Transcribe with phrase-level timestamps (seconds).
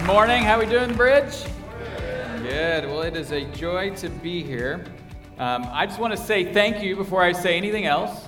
[0.00, 0.42] Good morning.
[0.44, 1.44] How are we doing, Bridge?
[2.38, 2.86] Good.
[2.86, 4.82] Well, it is a joy to be here.
[5.38, 8.26] Um, I just want to say thank you before I say anything else.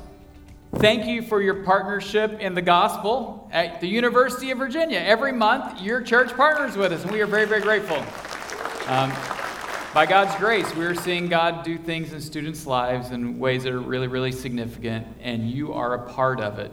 [0.76, 4.98] Thank you for your partnership in the gospel at the University of Virginia.
[4.98, 7.96] Every month, your church partners with us, and we are very, very grateful.
[8.86, 9.10] Um,
[9.94, 13.80] by God's grace, we're seeing God do things in students' lives in ways that are
[13.80, 16.70] really, really significant, and you are a part of it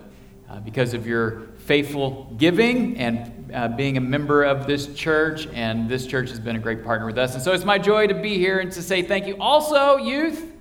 [0.49, 5.47] uh, because of your faithful giving and uh, being a member of this church.
[5.53, 7.35] And this church has been a great partner with us.
[7.35, 9.37] And so it's my joy to be here and to say thank you.
[9.39, 10.51] Also, youth,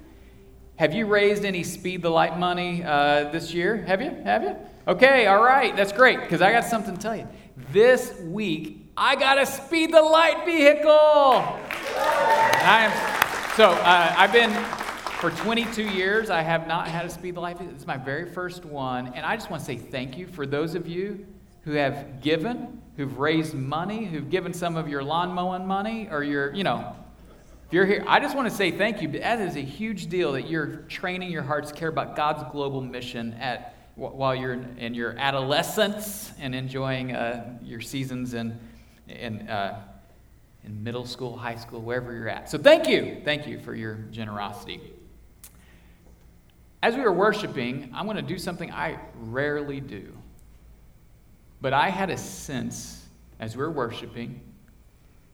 [0.77, 3.79] have you raised any Speed the Light money uh, this year?
[3.87, 4.11] Have you?
[4.25, 4.57] Have you?
[4.87, 5.75] Okay, all right.
[5.75, 7.27] That's great because I got something to tell you.
[7.73, 10.91] This week, I got a Speed the Light vehicle.
[12.61, 14.53] I am, so uh, I've been
[15.21, 17.61] for 22 years, I have not had a Speed Light.
[17.61, 19.09] It's my very first one.
[19.09, 21.27] And I just want to say thank you for those of you
[21.63, 26.23] who have given, who've raised money, who've given some of your lawn mowing money or
[26.23, 26.95] your, you know,
[27.67, 29.09] if you're here, I just want to say thank you.
[29.09, 32.81] That is a huge deal that you're training your hearts to care about God's global
[32.81, 38.57] mission at while you're in your adolescence and enjoying uh, your seasons in,
[39.09, 39.83] in, uh,
[40.65, 42.49] in middle school, high school, wherever you're at.
[42.49, 43.21] So thank you.
[43.25, 44.81] Thank you for your generosity.
[46.83, 50.17] As we were worshiping, I'm going to do something I rarely do.
[51.61, 53.07] But I had a sense
[53.41, 54.41] as we were worshiping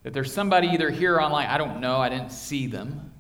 [0.02, 3.12] that there's somebody either here or online, I don't know, I didn't see them,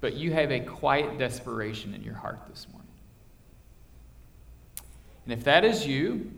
[0.00, 2.86] but you have a quiet desperation in your heart this morning.
[5.24, 6.30] And if that is you,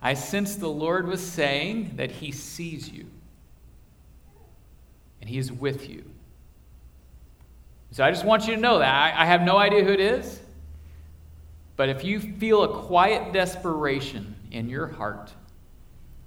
[0.00, 3.06] I sense the Lord was saying that He sees you
[5.20, 6.04] and He is with you.
[7.90, 8.94] So I just want you to know that.
[8.94, 10.40] I, I have no idea who it is.
[11.76, 15.32] But if you feel a quiet desperation in your heart,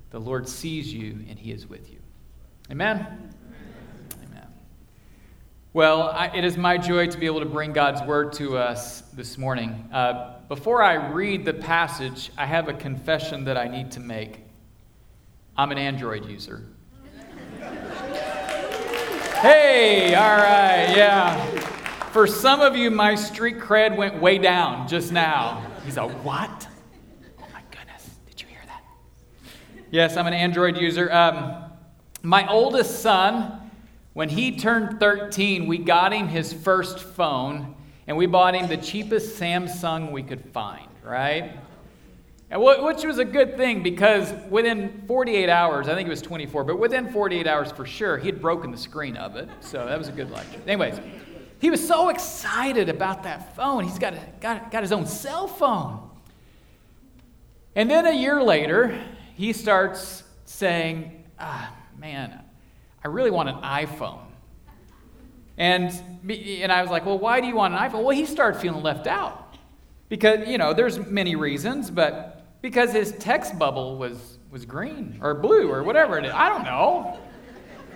[0.10, 2.00] the Lord sees you and He is with you.
[2.72, 3.34] Amen?
[4.24, 4.48] Amen.
[5.74, 9.02] Well, I, it is my joy to be able to bring God's word to us
[9.14, 9.90] this morning.
[9.92, 14.40] Uh, before I read the passage, I have a confession that I need to make.
[15.58, 16.64] I'm an Android user.
[19.42, 21.51] Hey, all right, yeah.
[22.12, 25.66] For some of you, my street cred went way down just now.
[25.86, 26.68] He's a what?
[27.40, 28.84] Oh my goodness, did you hear that?
[29.92, 31.10] Yes, I'm an Android user.
[31.10, 31.64] Um,
[32.22, 33.72] my oldest son,
[34.12, 37.76] when he turned 13, we got him his first phone,
[38.08, 41.58] and we bought him the cheapest Samsung we could find, right?
[42.54, 46.78] Which was a good thing because within 48 hours, I think it was 24, but
[46.78, 49.48] within 48 hours for sure, he had broken the screen of it.
[49.62, 50.60] So that was a good lecture.
[50.68, 51.00] Anyways,
[51.62, 53.84] he was so excited about that phone.
[53.84, 56.10] He's got, a, got, got his own cell phone.
[57.76, 59.00] And then a year later,
[59.36, 62.42] he starts saying, ah, man,
[63.04, 64.24] I really want an iPhone.
[65.56, 65.94] And,
[66.28, 68.04] and I was like, well, why do you want an iPhone?
[68.04, 69.56] Well, he started feeling left out.
[70.10, 75.36] Because, you know, there's many reasons, but because his text bubble was, was green or
[75.36, 76.32] blue or whatever it is.
[76.34, 77.20] I don't know.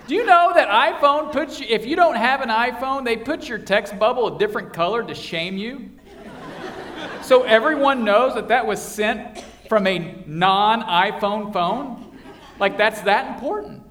[0.08, 3.50] Do you know that iPhone puts you, if you don't have an iPhone, they put
[3.50, 5.90] your text bubble a different color to shame you?
[7.24, 12.16] So everyone knows that that was sent from a non iPhone phone?
[12.60, 13.82] Like that's that important.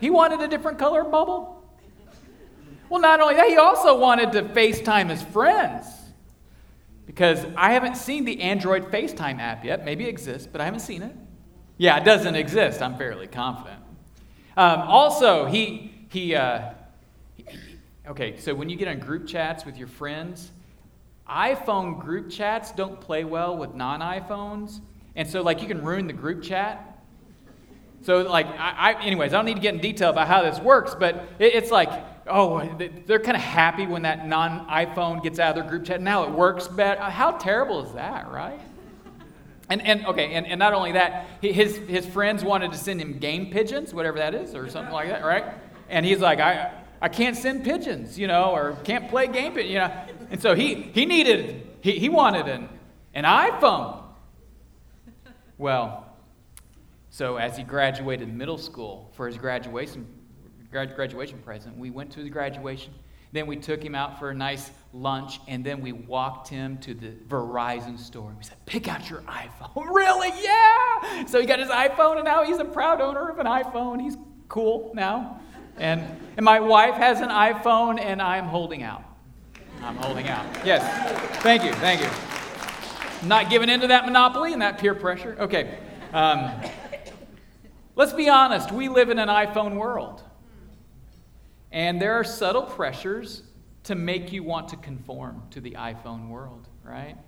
[0.00, 1.52] He wanted a different color bubble.
[2.88, 5.86] Well, not only that, he also wanted to FaceTime his friends
[7.06, 9.84] because I haven't seen the Android FaceTime app yet.
[9.84, 11.14] Maybe it exists, but I haven't seen it.
[11.78, 12.82] Yeah, it doesn't exist.
[12.82, 13.80] I'm fairly confident.
[14.56, 16.70] Um, also, he he, uh,
[17.36, 17.44] he.
[18.08, 20.52] Okay, so when you get on group chats with your friends,
[21.28, 24.80] iPhone group chats don't play well with non-iPhones,
[25.16, 27.02] and so like you can ruin the group chat.
[28.02, 30.60] So like, I, I anyways, I don't need to get in detail about how this
[30.60, 31.90] works, but it, it's like
[32.28, 32.76] oh,
[33.06, 36.00] they're kind of happy when that non iPhone gets out of their group chat.
[36.00, 37.00] Now it works better.
[37.00, 38.60] How terrible is that, right?
[39.68, 43.18] And, and okay, and, and not only that, his, his friends wanted to send him
[43.18, 45.44] game pigeons, whatever that is, or something like that, right?
[45.88, 49.72] And he's like, I, I can't send pigeons, you know, or can't play game pigeons,
[49.72, 49.92] you know.
[50.30, 52.68] And so he, he needed, he, he wanted an,
[53.12, 54.02] an iPhone.
[55.58, 56.06] Well,
[57.16, 60.06] So as he graduated middle school for his graduation,
[60.70, 62.92] graduation present, we went to his graduation.
[63.36, 66.94] Then we took him out for a nice lunch, and then we walked him to
[66.94, 68.34] the Verizon store.
[68.38, 69.92] We said, Pick out your iPhone.
[69.94, 70.30] really?
[70.42, 71.26] Yeah!
[71.26, 74.00] So he got his iPhone, and now he's a proud owner of an iPhone.
[74.00, 74.16] He's
[74.48, 75.38] cool now.
[75.76, 76.02] And,
[76.38, 79.04] and my wife has an iPhone, and I'm holding out.
[79.82, 80.46] I'm holding out.
[80.64, 80.82] Yes.
[81.42, 81.74] Thank you.
[81.74, 83.28] Thank you.
[83.28, 85.36] Not giving into that monopoly and that peer pressure.
[85.38, 85.78] Okay.
[86.14, 86.50] Um,
[87.96, 88.72] let's be honest.
[88.72, 90.22] We live in an iPhone world.
[91.76, 93.42] And there are subtle pressures
[93.82, 97.18] to make you want to conform to the iPhone world, right?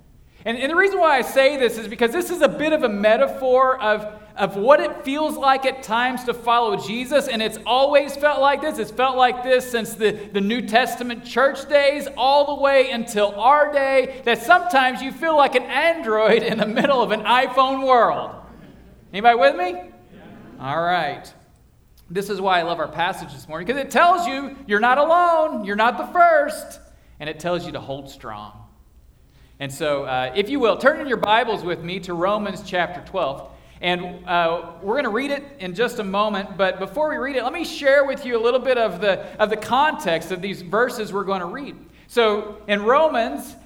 [0.46, 2.82] And, and, the reason why I say this is because this is a bit of
[2.82, 7.28] a metaphor of, of what it feels like at times to follow Jesus.
[7.28, 8.78] And it's always felt like this.
[8.78, 13.38] It's felt like this since the, the New Testament church days, all the way until
[13.38, 17.86] our day, that sometimes you feel like an android in the middle of an iPhone
[17.86, 18.30] world.
[19.12, 19.72] Anybody with me?
[19.72, 20.22] Yeah.
[20.58, 21.30] All right.
[22.10, 24.98] This is why I love our passage this morning, because it tells you you're not
[24.98, 26.80] alone, you're not the first,
[27.20, 28.64] and it tells you to hold strong.
[29.60, 33.02] And so, uh, if you will, turn in your Bibles with me to Romans chapter
[33.10, 33.50] 12.
[33.80, 36.56] And uh, we're going to read it in just a moment.
[36.56, 39.24] But before we read it, let me share with you a little bit of the,
[39.40, 41.76] of the context of these verses we're going to read.
[42.06, 43.56] So, in Romans,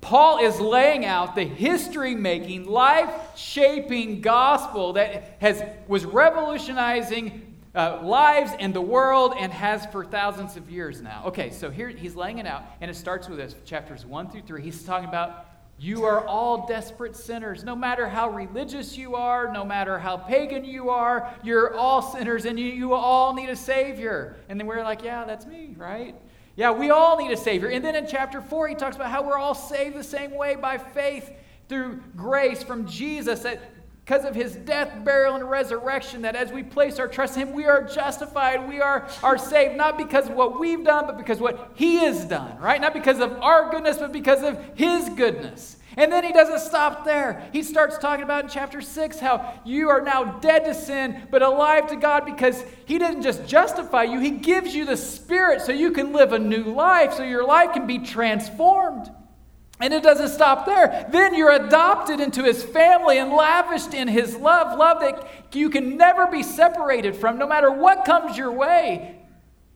[0.00, 8.00] Paul is laying out the history making, life shaping gospel that has, was revolutionizing uh,
[8.02, 11.24] lives and the world and has for thousands of years now.
[11.26, 14.42] Okay, so here he's laying it out, and it starts with this chapters 1 through
[14.42, 14.62] 3.
[14.62, 15.46] He's talking about
[15.80, 17.62] you are all desperate sinners.
[17.62, 22.46] No matter how religious you are, no matter how pagan you are, you're all sinners
[22.46, 24.36] and you, you all need a Savior.
[24.48, 26.16] And then we're like, yeah, that's me, right?
[26.56, 27.68] Yeah, we all need a Savior.
[27.68, 30.56] And then in chapter 4, he talks about how we're all saved the same way
[30.56, 31.30] by faith
[31.68, 33.40] through grace from Jesus.
[33.40, 33.60] That
[34.08, 37.52] because of his death, burial, and resurrection, that as we place our trust in him,
[37.52, 41.40] we are justified, we are, are saved, not because of what we've done, but because
[41.40, 42.80] what he has done, right?
[42.80, 45.76] Not because of our goodness, but because of his goodness.
[45.98, 47.50] And then he doesn't stop there.
[47.52, 51.42] He starts talking about in chapter 6 how you are now dead to sin, but
[51.42, 55.70] alive to God because he didn't just justify you, he gives you the Spirit so
[55.70, 59.10] you can live a new life, so your life can be transformed.
[59.80, 61.06] And it doesn't stop there.
[61.10, 65.96] Then you're adopted into his family and lavished in his love, love that you can
[65.96, 69.20] never be separated from, no matter what comes your way,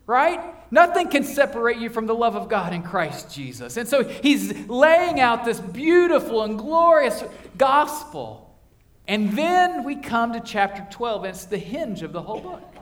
[0.07, 0.41] right?
[0.73, 3.77] Nothing can separate you from the love of God in Christ Jesus.
[3.77, 7.23] And so he's laying out this beautiful and glorious
[7.57, 8.59] gospel.
[9.07, 12.75] And then we come to chapter 12, and it's the hinge of the whole book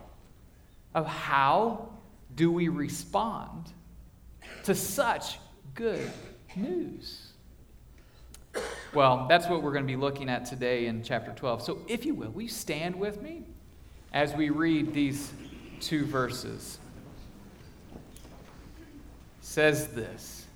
[0.94, 1.90] of how
[2.34, 3.67] do we respond
[4.64, 5.38] to such
[5.75, 6.11] good
[6.56, 7.32] news.
[8.93, 11.62] Well, that's what we're going to be looking at today in chapter 12.
[11.62, 13.44] So, if you will, will you stand with me
[14.12, 15.31] as we read these
[15.81, 16.79] two verses?
[17.93, 18.00] It
[19.41, 20.47] says this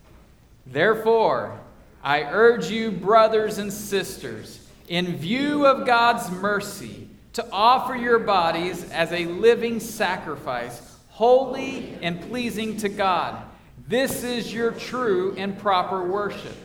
[0.66, 1.60] Therefore,
[2.02, 8.90] I urge you, brothers and sisters, in view of God's mercy, to offer your bodies
[8.90, 13.42] as a living sacrifice, holy and pleasing to God.
[13.86, 16.56] This is your true and proper worship.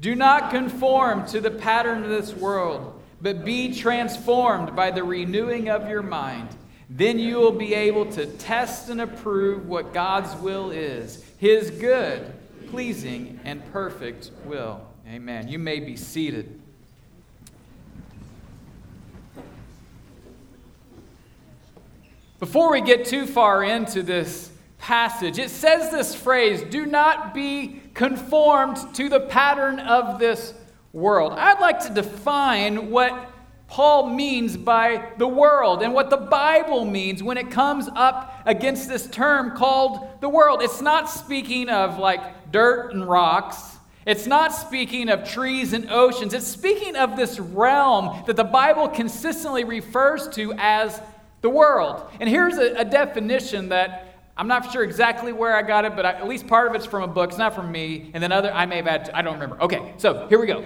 [0.00, 5.68] Do not conform to the pattern of this world, but be transformed by the renewing
[5.68, 6.48] of your mind.
[6.88, 12.32] Then you will be able to test and approve what God's will is His good,
[12.68, 14.80] pleasing, and perfect will.
[15.08, 15.48] Amen.
[15.48, 16.60] You may be seated.
[22.38, 24.50] Before we get too far into this
[24.82, 25.38] passage.
[25.38, 30.54] It says this phrase do not be conformed to the pattern of this
[30.92, 31.32] world.
[31.34, 33.30] I'd like to define what
[33.68, 38.88] Paul means by the world and what the Bible means when it comes up against
[38.88, 40.60] this term called the world.
[40.62, 43.78] It's not speaking of like dirt and rocks.
[44.04, 46.34] It's not speaking of trees and oceans.
[46.34, 51.00] It's speaking of this realm that the Bible consistently refers to as
[51.40, 52.10] the world.
[52.18, 54.11] And here's a, a definition that
[54.42, 56.84] I'm not sure exactly where I got it, but I, at least part of it's
[56.84, 57.30] from a book.
[57.30, 58.10] It's not from me.
[58.12, 59.62] And then other, I may have had, I don't remember.
[59.62, 60.64] Okay, so here we go.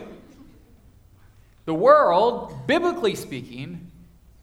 [1.66, 3.92] The world, biblically speaking,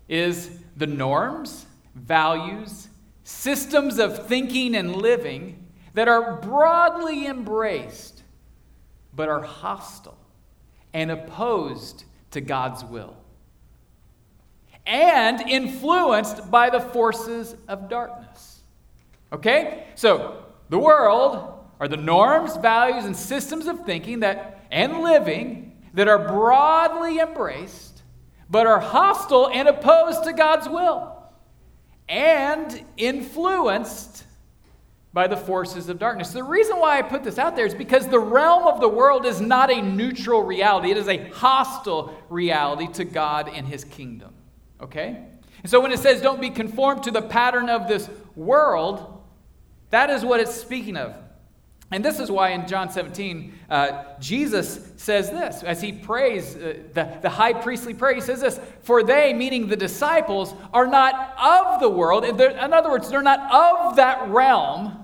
[0.07, 2.89] is the norms, values,
[3.23, 8.21] systems of thinking and living that are broadly embraced,
[9.15, 10.19] but are hostile
[10.93, 13.17] and opposed to God's will,
[14.85, 18.52] and influenced by the forces of darkness.
[19.33, 19.87] Okay?
[19.95, 26.07] So, the world are the norms, values, and systems of thinking that and living that
[26.07, 28.01] are broadly embraced,
[28.49, 31.15] but are hostile and opposed to God's will,
[32.07, 34.25] and influenced
[35.13, 36.31] by the forces of darkness.
[36.31, 39.25] The reason why I put this out there is because the realm of the world
[39.25, 44.33] is not a neutral reality, it is a hostile reality to God and his kingdom.
[44.81, 45.23] Okay?
[45.61, 49.12] And so when it says don't be conformed to the pattern of this world,
[49.93, 51.15] that is what it's speaking of.
[51.91, 56.79] And this is why in John 17, uh, Jesus says this as he prays uh,
[56.93, 58.15] the, the high priestly prayer.
[58.15, 62.25] He says this For they, meaning the disciples, are not of the world.
[62.25, 64.97] In other words, they're not of that realm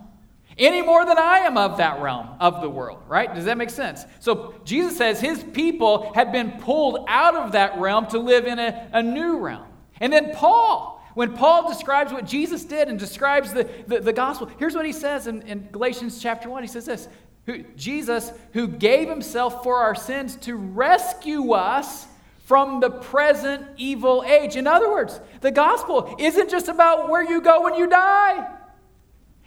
[0.57, 3.31] any more than I am of that realm of the world, right?
[3.33, 4.05] Does that make sense?
[4.19, 8.57] So Jesus says his people have been pulled out of that realm to live in
[8.57, 9.67] a, a new realm.
[9.99, 14.49] And then Paul, when Paul describes what Jesus did and describes the, the, the gospel,
[14.57, 16.63] here's what he says in, in Galatians chapter 1.
[16.63, 17.09] He says this
[17.45, 22.07] who, Jesus, who gave himself for our sins to rescue us
[22.45, 24.55] from the present evil age.
[24.55, 28.55] In other words, the gospel isn't just about where you go when you die.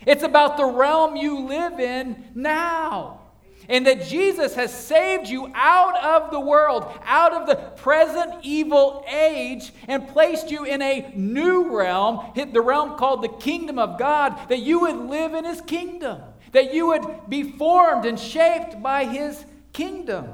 [0.05, 3.22] It's about the realm you live in now.
[3.69, 9.05] And that Jesus has saved you out of the world, out of the present evil
[9.09, 14.49] age, and placed you in a new realm, the realm called the kingdom of God,
[14.49, 16.21] that you would live in his kingdom,
[16.53, 20.29] that you would be formed and shaped by his kingdom,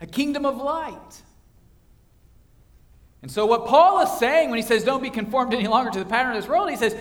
[0.00, 1.22] a kingdom of light.
[3.22, 5.98] And so, what Paul is saying when he says, Don't be conformed any longer to
[5.98, 6.96] the pattern of this world, he says,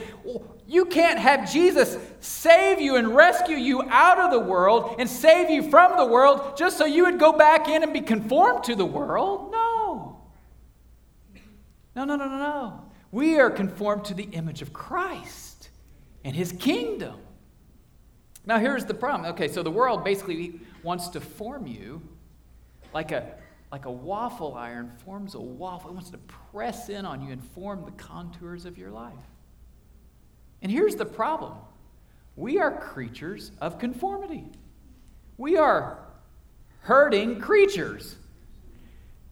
[0.69, 5.49] you can't have Jesus save you and rescue you out of the world and save
[5.49, 8.75] you from the world just so you would go back in and be conformed to
[8.75, 9.51] the world.
[9.51, 10.21] No.
[11.95, 12.83] No, no, no, no, no.
[13.11, 15.69] We are conformed to the image of Christ
[16.23, 17.15] and his kingdom.
[18.45, 19.31] Now, here's the problem.
[19.31, 21.99] Okay, so the world basically wants to form you
[22.93, 23.33] like a,
[23.71, 25.89] like a waffle iron forms a waffle.
[25.89, 26.19] It wants to
[26.51, 29.15] press in on you and form the contours of your life.
[30.61, 31.55] And here's the problem
[32.35, 34.45] we are creatures of conformity,
[35.37, 35.99] we are
[36.81, 38.15] hurting creatures.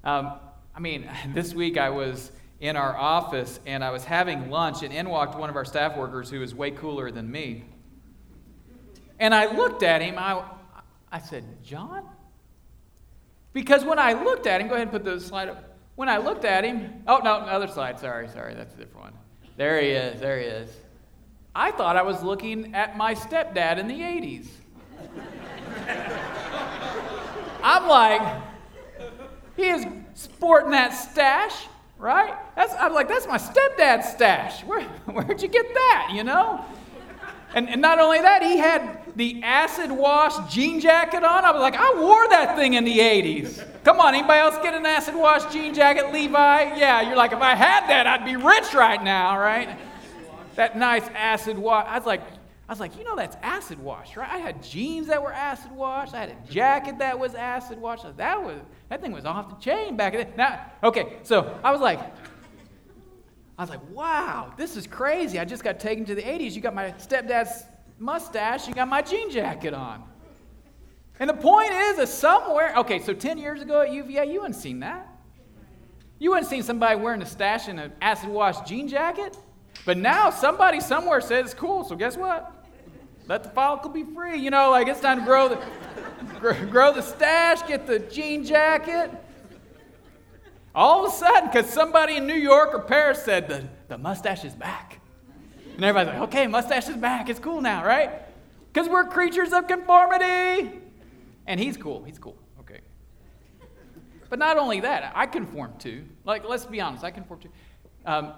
[0.03, 0.39] Um,
[0.75, 4.93] I mean, this week I was in our office and I was having lunch, and
[4.93, 7.65] in walked one of our staff workers who was way cooler than me.
[9.19, 10.43] And I looked at him, I,
[11.12, 12.03] I said, John?
[13.53, 15.77] Because when I looked at him, go ahead and put the slide up.
[15.96, 19.13] When I looked at him, oh, no, other slide, sorry, sorry, that's a different one.
[19.55, 20.69] There he is, there he is.
[21.60, 24.46] I thought I was looking at my stepdad in the 80s.
[27.64, 28.22] I'm like,
[29.56, 29.84] he is
[30.14, 31.66] sporting that stash,
[31.98, 32.36] right?
[32.56, 34.64] That's, I'm like, that's my stepdad's stash.
[34.66, 36.64] Where, where'd you get that, you know?
[37.56, 41.44] And, and not only that, he had the acid wash jean jacket on.
[41.44, 43.66] I was like, I wore that thing in the 80s.
[43.84, 46.78] Come on, anybody else get an acid wash jean jacket, Levi?
[46.78, 49.76] Yeah, you're like, if I had that, I'd be rich right now, right?
[50.58, 51.86] That nice acid wash.
[51.88, 52.22] I was like,
[52.68, 54.30] I was like, you know, that's acid wash, right?
[54.30, 56.14] I had jeans that were acid wash.
[56.14, 58.02] I had a jacket that was acid wash.
[58.18, 58.60] That was
[58.90, 60.28] that thing was off the chain back then.
[60.36, 62.00] Now, okay, so I was like,
[63.58, 65.40] I was like, wow, this is crazy.
[65.40, 66.54] I just got taken to the 80s.
[66.54, 67.64] You got my stepdad's
[67.98, 68.68] mustache.
[68.68, 70.04] You got my jean jacket on.
[71.20, 72.76] And the point is, is somewhere.
[72.78, 75.08] Okay, so 10 years ago at UVA, you hadn't seen that.
[76.20, 79.38] You hadn't seen somebody wearing a stash in an acid wash jean jacket.
[79.86, 82.53] But now somebody somewhere says it's cool, so guess what?
[83.27, 84.38] Let the follicle be free.
[84.38, 89.12] You know, like it's time to grow the, grow the stash, get the jean jacket.
[90.74, 94.46] All of a sudden, because somebody in New York or Paris said the, the mustache
[94.46, 95.00] is back.
[95.75, 97.29] And everybody's like, okay, mustache is back.
[97.29, 98.12] It's cool now, right?
[98.72, 100.79] Because we're creatures of conformity.
[101.48, 102.03] And he's cool.
[102.03, 102.38] He's cool.
[102.60, 102.81] Okay.
[104.29, 107.50] But not only that, I conform to, like, let's be honest, I conform to.
[108.05, 108.34] Um,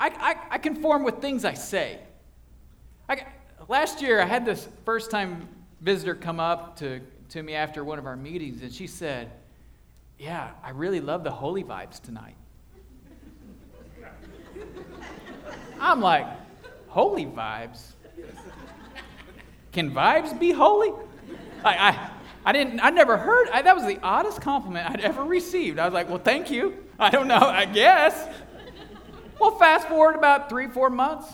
[0.00, 1.98] I, I, I conform with things I say.
[3.08, 3.26] I,
[3.68, 5.46] last year, I had this first time
[5.82, 9.30] visitor come up to, to me after one of our meetings, and she said,
[10.18, 12.36] Yeah, I really love the holy vibes tonight.
[15.78, 16.26] I'm like,
[16.88, 17.92] Holy vibes?
[19.72, 20.90] Can vibes be holy?
[21.62, 22.10] I, I,
[22.46, 25.78] I didn't, I never heard, I, that was the oddest compliment I'd ever received.
[25.78, 26.74] I was like, well, thank you.
[26.98, 28.28] I don't know, I guess.
[29.40, 31.26] Well, fast forward about three, four months,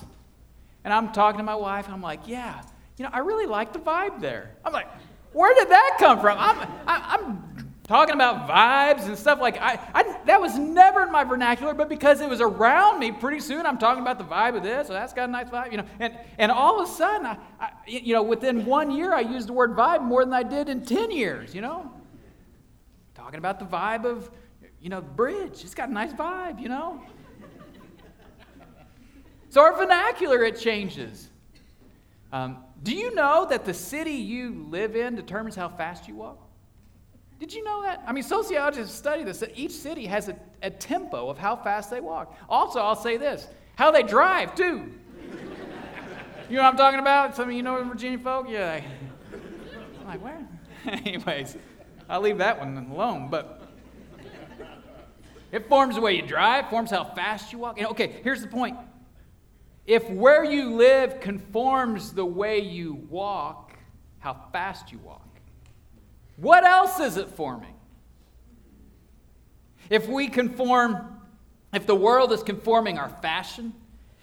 [0.84, 1.88] and I'm talking to my wife.
[1.88, 2.62] I'm like, yeah,
[2.96, 4.52] you know, I really like the vibe there.
[4.64, 4.86] I'm like,
[5.32, 6.38] where did that come from?
[6.38, 11.10] I'm, I, am talking about vibes and stuff like I, I, that was never in
[11.10, 14.56] my vernacular, but because it was around me, pretty soon I'm talking about the vibe
[14.56, 14.86] of this.
[14.86, 15.86] So that's got a nice vibe, you know.
[15.98, 19.48] And and all of a sudden, I, I, you know, within one year, I used
[19.48, 21.56] the word vibe more than I did in ten years.
[21.56, 21.90] You know,
[23.16, 24.30] talking about the vibe of
[24.80, 25.64] you know, bridge.
[25.64, 27.02] It's got a nice vibe, you know?
[29.56, 31.30] So our vernacular, it changes.
[32.30, 36.46] Um, do you know that the city you live in determines how fast you walk?
[37.40, 38.04] Did you know that?
[38.06, 41.90] I mean, sociologists study this, that each city has a, a tempo of how fast
[41.90, 42.36] they walk.
[42.50, 44.92] Also, I'll say this how they drive, too.
[46.50, 47.34] you know what I'm talking about?
[47.34, 48.48] Some of you know Virginia folk?
[48.50, 48.82] Yeah.
[50.02, 50.46] I'm like, where?
[50.86, 51.56] Anyways,
[52.10, 53.28] I'll leave that one alone.
[53.30, 53.66] But
[55.50, 57.78] it forms the way you drive, forms how fast you walk.
[57.78, 58.76] And okay, here's the point.
[59.86, 63.72] If where you live conforms the way you walk,
[64.18, 65.22] how fast you walk,
[66.36, 67.74] what else is it forming?
[69.88, 71.20] If we conform,
[71.72, 73.72] if the world is conforming our fashion,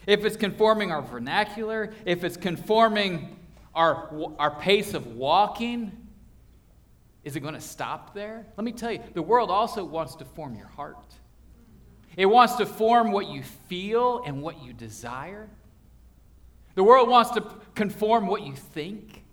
[0.05, 3.39] if it's conforming our vernacular, if it's conforming
[3.73, 5.91] our, our pace of walking,
[7.23, 8.45] is it going to stop there?
[8.57, 10.97] Let me tell you, the world also wants to form your heart.
[12.15, 15.49] It wants to form what you feel and what you desire.
[16.75, 19.23] The world wants to conform what you think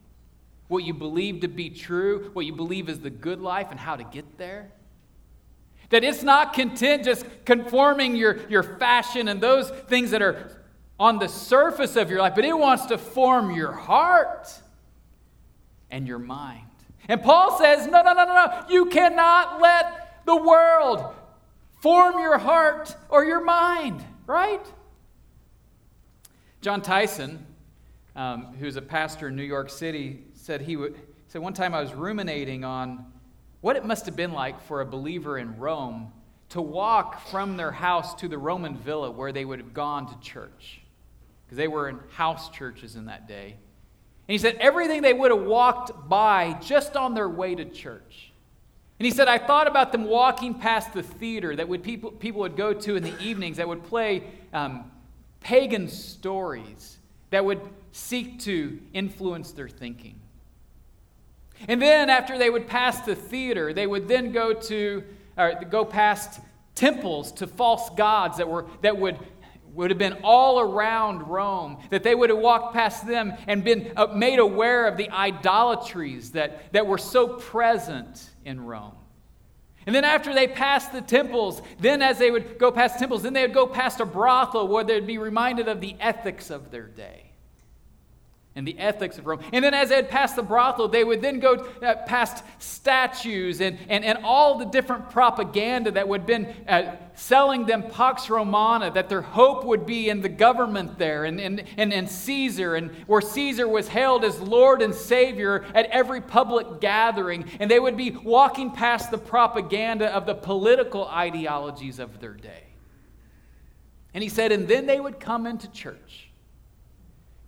[0.71, 3.97] what you believe to be true, what you believe is the good life, and how
[3.97, 4.71] to get there.
[5.91, 10.57] That it's not content just conforming your, your fashion and those things that are
[10.99, 14.49] on the surface of your life, but it wants to form your heart
[15.91, 16.67] and your mind.
[17.09, 18.65] And Paul says, no, no, no, no, no.
[18.69, 21.13] You cannot let the world
[21.81, 24.65] form your heart or your mind, right?
[26.61, 27.45] Jon Tyson,
[28.15, 30.95] um, who's a pastor in New York City, said he would,
[31.29, 33.07] said one time I was ruminating on
[33.63, 36.13] what it must have been like for a believer in Rome
[36.51, 40.21] to walk from their house to the Roman villa where they would have gone to
[40.21, 40.81] church.
[41.47, 43.57] Because they were in house churches in that day.
[44.29, 48.30] And he said everything they would have walked by just on their way to church.
[49.01, 52.43] And he said, I thought about them walking past the theater that would people, people
[52.43, 54.91] would go to in the evenings that would play um,
[55.41, 56.99] pagan stories
[57.31, 60.21] that would seek to influence their thinking.
[61.67, 65.03] And then after they would pass the theater, they would then go to
[65.35, 66.41] or go past
[66.75, 69.19] temples to false gods that were that would
[69.75, 73.93] would have been all around Rome, that they would have walked past them and been
[73.97, 78.95] uh, made aware of the idolatries that, that were so present in Rome.
[79.87, 83.33] And then after they passed the temples, then as they would go past temples, then
[83.33, 86.87] they would go past a brothel where they'd be reminded of the ethics of their
[86.87, 87.30] day
[88.57, 89.41] and the ethics of Rome.
[89.53, 93.61] And then as they had passed the brothel, they would then go uh, past statues
[93.61, 98.29] and, and, and all the different propaganda that would have been uh, selling them Pax
[98.29, 102.75] Romana, that their hope would be in the government there and, and, and, and Caesar,
[102.75, 107.45] and where Caesar was hailed as Lord and Savior at every public gathering.
[107.61, 112.65] And they would be walking past the propaganda of the political ideologies of their day.
[114.13, 116.30] And he said, and then they would come into church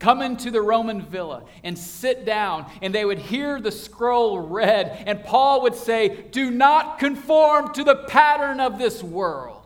[0.02, 5.04] come into the Roman villa and sit down, and they would hear the scroll read,
[5.06, 9.64] and Paul would say, Do not conform to the pattern of this world.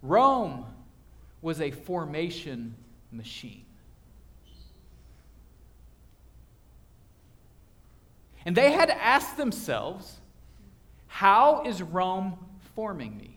[0.00, 0.64] Rome
[1.42, 2.74] was a formation
[3.12, 3.66] machine.
[8.46, 10.20] And they had asked themselves,
[11.06, 12.38] How is Rome
[12.74, 13.31] forming me?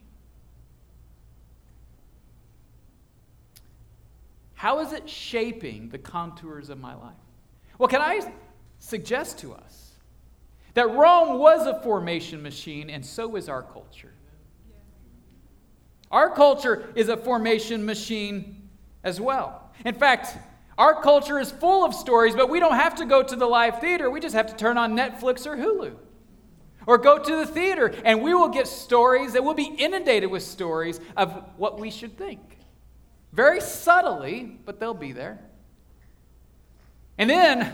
[4.55, 7.13] How is it shaping the contours of my life?
[7.77, 8.21] Well, can I
[8.79, 9.91] suggest to us
[10.73, 14.13] that Rome was a formation machine, and so is our culture?
[16.11, 18.69] Our culture is a formation machine
[19.03, 19.71] as well.
[19.83, 20.37] In fact,
[20.77, 23.79] our culture is full of stories, but we don't have to go to the live
[23.79, 24.09] theater.
[24.09, 25.95] We just have to turn on Netflix or Hulu.
[26.87, 30.43] Or go to the theater, and we will get stories that will be inundated with
[30.43, 32.39] stories of what we should think.
[33.35, 35.39] Very subtly, but they'll be there.
[37.17, 37.69] And then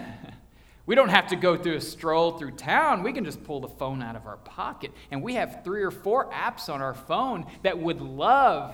[0.88, 3.04] we don't have to go through a stroll through town.
[3.04, 4.92] We can just pull the phone out of our pocket.
[5.12, 8.74] And we have three or four apps on our phone that would love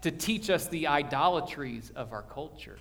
[0.00, 2.78] to teach us the idolatries of our culture,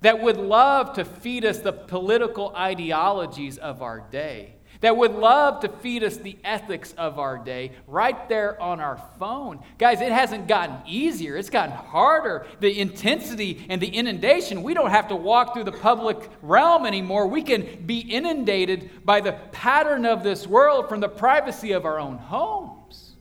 [0.00, 5.60] that would love to feed us the political ideologies of our day that would love
[5.60, 9.62] to feed us the ethics of our day right there on our phone.
[9.78, 12.46] Guys, it hasn't gotten easier, it's gotten harder.
[12.60, 17.26] The intensity and the inundation, we don't have to walk through the public realm anymore.
[17.26, 22.00] We can be inundated by the pattern of this world from the privacy of our
[22.00, 23.16] own homes.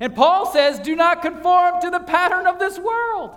[0.00, 3.32] And Paul says, do not conform to the pattern of this world.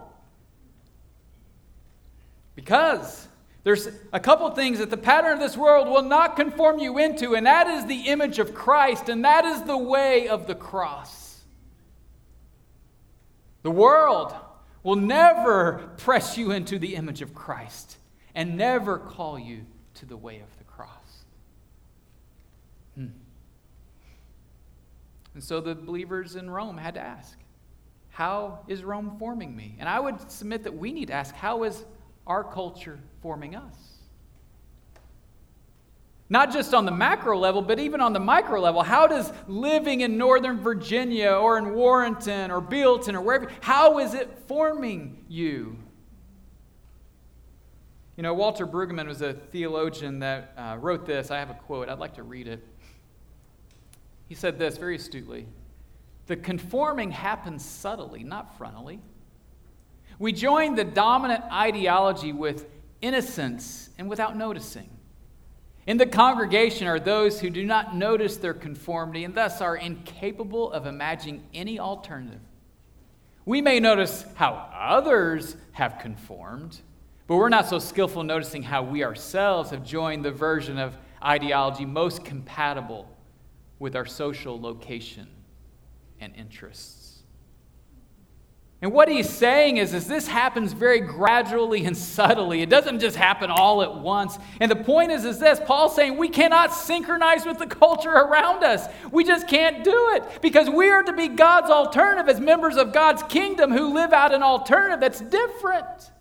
[2.53, 3.27] Because
[3.63, 7.35] There's a couple things that the pattern of this world will not conform you into,
[7.35, 11.41] and that is the image of Christ, and that is the way of the cross.
[13.61, 14.33] The world
[14.81, 17.97] will never press you into the image of Christ
[18.33, 21.25] and never call you to the way of the cross.
[22.95, 23.07] Hmm.
[25.35, 27.37] And so the believers in Rome had to ask,
[28.09, 29.75] How is Rome forming me?
[29.79, 31.83] And I would submit that we need to ask, How is
[32.27, 33.75] our culture forming us?
[36.29, 38.83] Not just on the macro level, but even on the micro level.
[38.83, 44.13] How does living in Northern Virginia or in Warrenton or Bealeton or wherever, how is
[44.13, 45.77] it forming you?
[48.15, 51.31] You know, Walter Brueggemann was a theologian that uh, wrote this.
[51.31, 51.89] I have a quote.
[51.89, 52.65] I'd like to read it.
[54.29, 55.47] He said this very astutely
[56.27, 58.99] The conforming happens subtly, not frontally.
[60.21, 62.67] We join the dominant ideology with
[63.01, 64.87] innocence and without noticing.
[65.87, 70.71] In the congregation are those who do not notice their conformity and thus are incapable
[70.73, 72.39] of imagining any alternative.
[73.45, 76.79] We may notice how others have conformed,
[77.25, 81.85] but we're not so skillful noticing how we ourselves have joined the version of ideology
[81.85, 83.09] most compatible
[83.79, 85.27] with our social location
[86.19, 87.00] and interests.
[88.81, 92.63] And what he's saying is, is this happens very gradually and subtly.
[92.63, 94.39] It doesn't just happen all at once.
[94.59, 98.63] And the point is, is this Paul's saying we cannot synchronize with the culture around
[98.63, 98.87] us.
[99.11, 102.91] We just can't do it because we are to be God's alternative as members of
[102.91, 106.11] God's kingdom who live out an alternative that's different.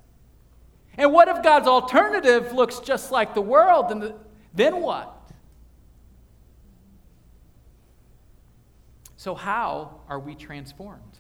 [0.99, 3.89] And what if God's alternative looks just like the world?
[3.89, 4.13] Then,
[4.53, 5.17] then what?
[9.17, 11.20] So, how are we transformed?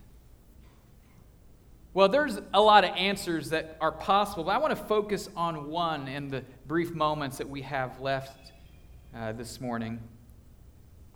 [1.92, 5.68] Well, there's a lot of answers that are possible, but I want to focus on
[5.70, 8.52] one in the brief moments that we have left
[9.16, 10.00] uh, this morning.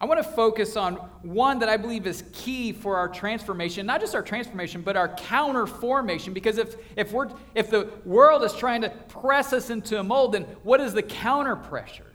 [0.01, 4.01] I want to focus on one that I believe is key for our transformation, not
[4.01, 6.33] just our transformation, but our counter formation.
[6.35, 10.33] Because if, if, we're, if the world is trying to press us into a mold,
[10.33, 12.14] then what is the counter pressure?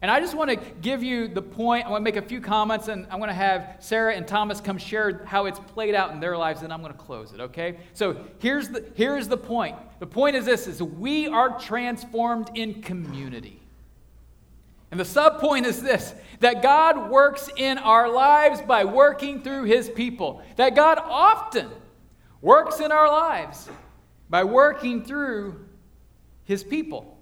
[0.00, 1.86] And I just want to give you the point.
[1.86, 4.60] I want to make a few comments, and I'm going to have Sarah and Thomas
[4.60, 7.40] come share how it's played out in their lives, and I'm going to close it,
[7.40, 7.78] okay?
[7.94, 9.76] So here's the, here's the point.
[9.98, 13.60] The point is this, is we are transformed in community.
[14.90, 19.64] And the sub point is this that God works in our lives by working through
[19.64, 20.42] his people.
[20.56, 21.68] That God often
[22.40, 23.68] works in our lives
[24.30, 25.66] by working through
[26.44, 27.17] his people.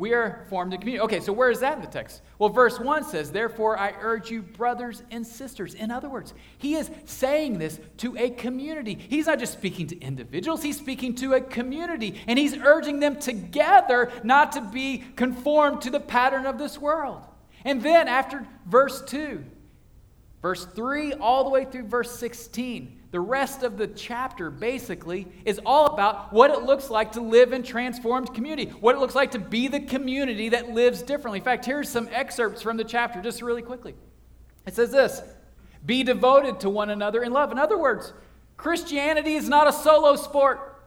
[0.00, 1.04] We are formed in community.
[1.04, 2.22] Okay, so where is that in the text?
[2.38, 5.74] Well, verse 1 says, Therefore I urge you, brothers and sisters.
[5.74, 8.94] In other words, he is saying this to a community.
[8.94, 12.18] He's not just speaking to individuals, he's speaking to a community.
[12.26, 17.26] And he's urging them together not to be conformed to the pattern of this world.
[17.66, 19.44] And then after verse 2,
[20.40, 25.60] verse 3, all the way through verse 16, the rest of the chapter basically is
[25.66, 29.32] all about what it looks like to live in transformed community, what it looks like
[29.32, 31.40] to be the community that lives differently.
[31.40, 33.96] In fact, here's some excerpts from the chapter just really quickly.
[34.64, 35.22] It says this
[35.84, 37.50] Be devoted to one another in love.
[37.50, 38.12] In other words,
[38.56, 40.80] Christianity is not a solo sport,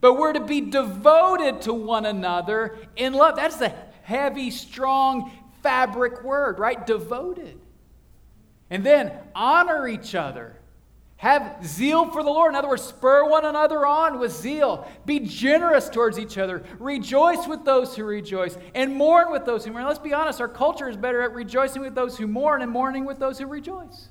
[0.00, 3.36] but we're to be devoted to one another in love.
[3.36, 5.30] That's a heavy, strong
[5.62, 6.84] fabric word, right?
[6.84, 7.60] Devoted.
[8.68, 10.55] And then honor each other
[11.18, 12.52] have zeal for the Lord.
[12.52, 14.86] In other words, spur one another on with zeal.
[15.06, 16.62] Be generous towards each other.
[16.78, 19.86] Rejoice with those who rejoice and mourn with those who mourn.
[19.86, 23.06] Let's be honest, our culture is better at rejoicing with those who mourn and mourning
[23.06, 24.08] with those who rejoice.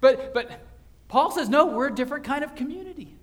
[0.00, 0.60] But, but
[1.06, 3.13] Paul says, no, we're a different kind of community.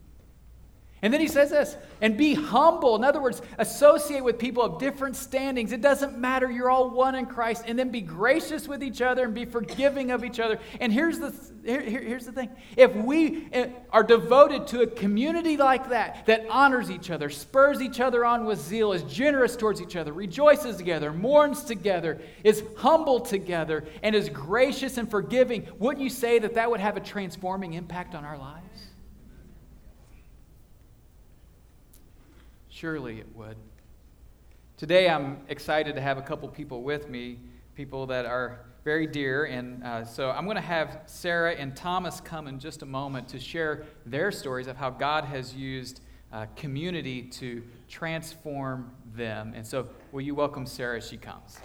[1.04, 2.96] And then he says this, and be humble.
[2.96, 5.72] In other words, associate with people of different standings.
[5.72, 7.64] It doesn't matter, you're all one in Christ.
[7.66, 10.60] And then be gracious with each other and be forgiving of each other.
[10.80, 11.34] And here's the,
[11.66, 16.46] here, here's the thing if we eh, are devoted to a community like that, that
[16.52, 20.78] honors each other, spurs each other on with zeal, is generous towards each other, rejoices
[20.78, 26.54] together, mourns together, is humble together, and is gracious and forgiving, wouldn't you say that
[26.54, 28.61] that would have a transforming impact on our lives?
[32.82, 33.58] Surely it would.
[34.76, 37.38] Today, I'm excited to have a couple people with me,
[37.76, 39.46] people that are very dear.
[39.46, 43.28] And uh, so I'm going to have Sarah and Thomas come in just a moment
[43.28, 46.02] to share their stories of how God has used
[46.34, 49.54] uh, community to transform them.
[49.56, 51.60] And so, will you welcome Sarah as she comes?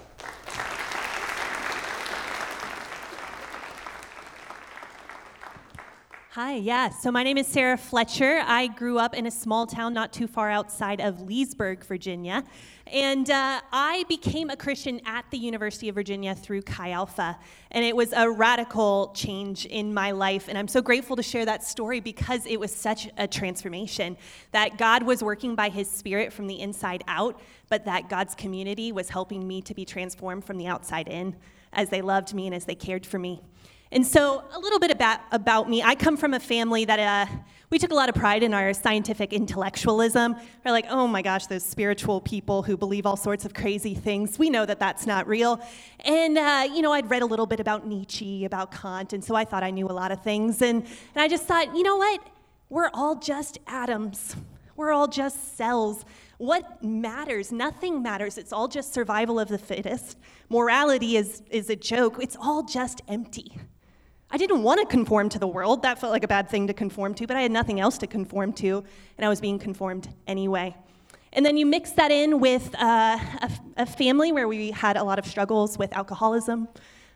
[6.36, 6.90] Hi, yeah.
[6.90, 8.42] So my name is Sarah Fletcher.
[8.44, 12.44] I grew up in a small town not too far outside of Leesburg, Virginia.
[12.92, 17.38] And uh, I became a Christian at the University of Virginia through Chi Alpha.
[17.70, 20.48] And it was a radical change in my life.
[20.48, 24.18] And I'm so grateful to share that story because it was such a transformation
[24.52, 28.92] that God was working by his spirit from the inside out, but that God's community
[28.92, 31.34] was helping me to be transformed from the outside in
[31.72, 33.40] as they loved me and as they cared for me.
[33.96, 35.82] And so, a little bit about, about me.
[35.82, 37.34] I come from a family that uh,
[37.70, 40.36] we took a lot of pride in our scientific intellectualism.
[40.62, 44.38] We're like, oh my gosh, those spiritual people who believe all sorts of crazy things.
[44.38, 45.66] We know that that's not real.
[46.00, 49.34] And, uh, you know, I'd read a little bit about Nietzsche, about Kant, and so
[49.34, 50.60] I thought I knew a lot of things.
[50.60, 52.20] And, and I just thought, you know what?
[52.68, 54.36] We're all just atoms,
[54.76, 56.04] we're all just cells.
[56.36, 57.50] What matters?
[57.50, 58.36] Nothing matters.
[58.36, 60.18] It's all just survival of the fittest.
[60.50, 62.18] Morality is, is a joke.
[62.20, 63.56] It's all just empty.
[64.30, 65.82] I didn't want to conform to the world.
[65.82, 68.06] That felt like a bad thing to conform to, but I had nothing else to
[68.06, 68.82] conform to,
[69.16, 70.74] and I was being conformed anyway.
[71.32, 75.04] And then you mix that in with uh, a, a family where we had a
[75.04, 76.66] lot of struggles with alcoholism,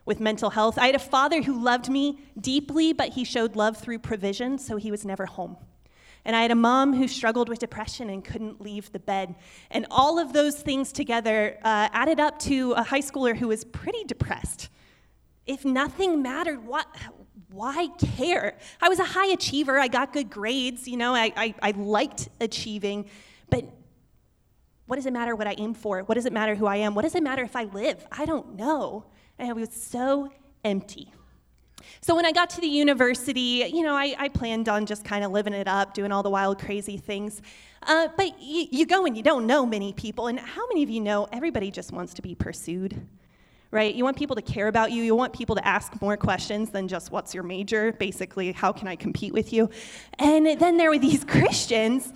[0.05, 0.79] with mental health.
[0.79, 4.77] I had a father who loved me deeply, but he showed love through provision, so
[4.77, 5.57] he was never home.
[6.25, 9.35] And I had a mom who struggled with depression and couldn't leave the bed.
[9.71, 13.65] And all of those things together uh, added up to a high schooler who was
[13.65, 14.69] pretty depressed
[15.51, 16.87] if nothing mattered, what,
[17.51, 18.57] why care?
[18.81, 19.79] I was a high achiever.
[19.79, 20.87] I got good grades.
[20.87, 23.11] You know, I, I, I liked achieving.
[23.51, 23.65] But
[24.87, 26.03] what does it matter what I aim for?
[26.05, 26.95] What does it matter who I am?
[26.95, 28.07] What does it matter if I live?
[28.13, 29.05] I don't know.
[29.41, 30.31] And I was so
[30.65, 31.13] empty.
[32.01, 35.25] So when I got to the university, you know, I, I planned on just kind
[35.25, 37.43] of living it up, doing all the wild, crazy things.
[37.83, 40.29] Uh, but you go and you don't know many people.
[40.29, 43.05] And how many of you know everybody just wants to be pursued?
[43.71, 43.95] Right?
[43.95, 45.03] You want people to care about you.
[45.03, 48.89] You want people to ask more questions than just what's your major, basically, how can
[48.89, 49.71] I compete with you?
[50.19, 52.13] And then there were these Christians.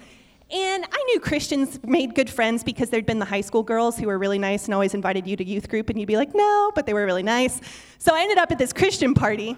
[0.51, 4.07] And I knew Christians made good friends because there'd been the high school girls who
[4.07, 6.71] were really nice and always invited you to youth group, and you'd be like, no,
[6.75, 7.61] but they were really nice.
[7.99, 9.57] So I ended up at this Christian party.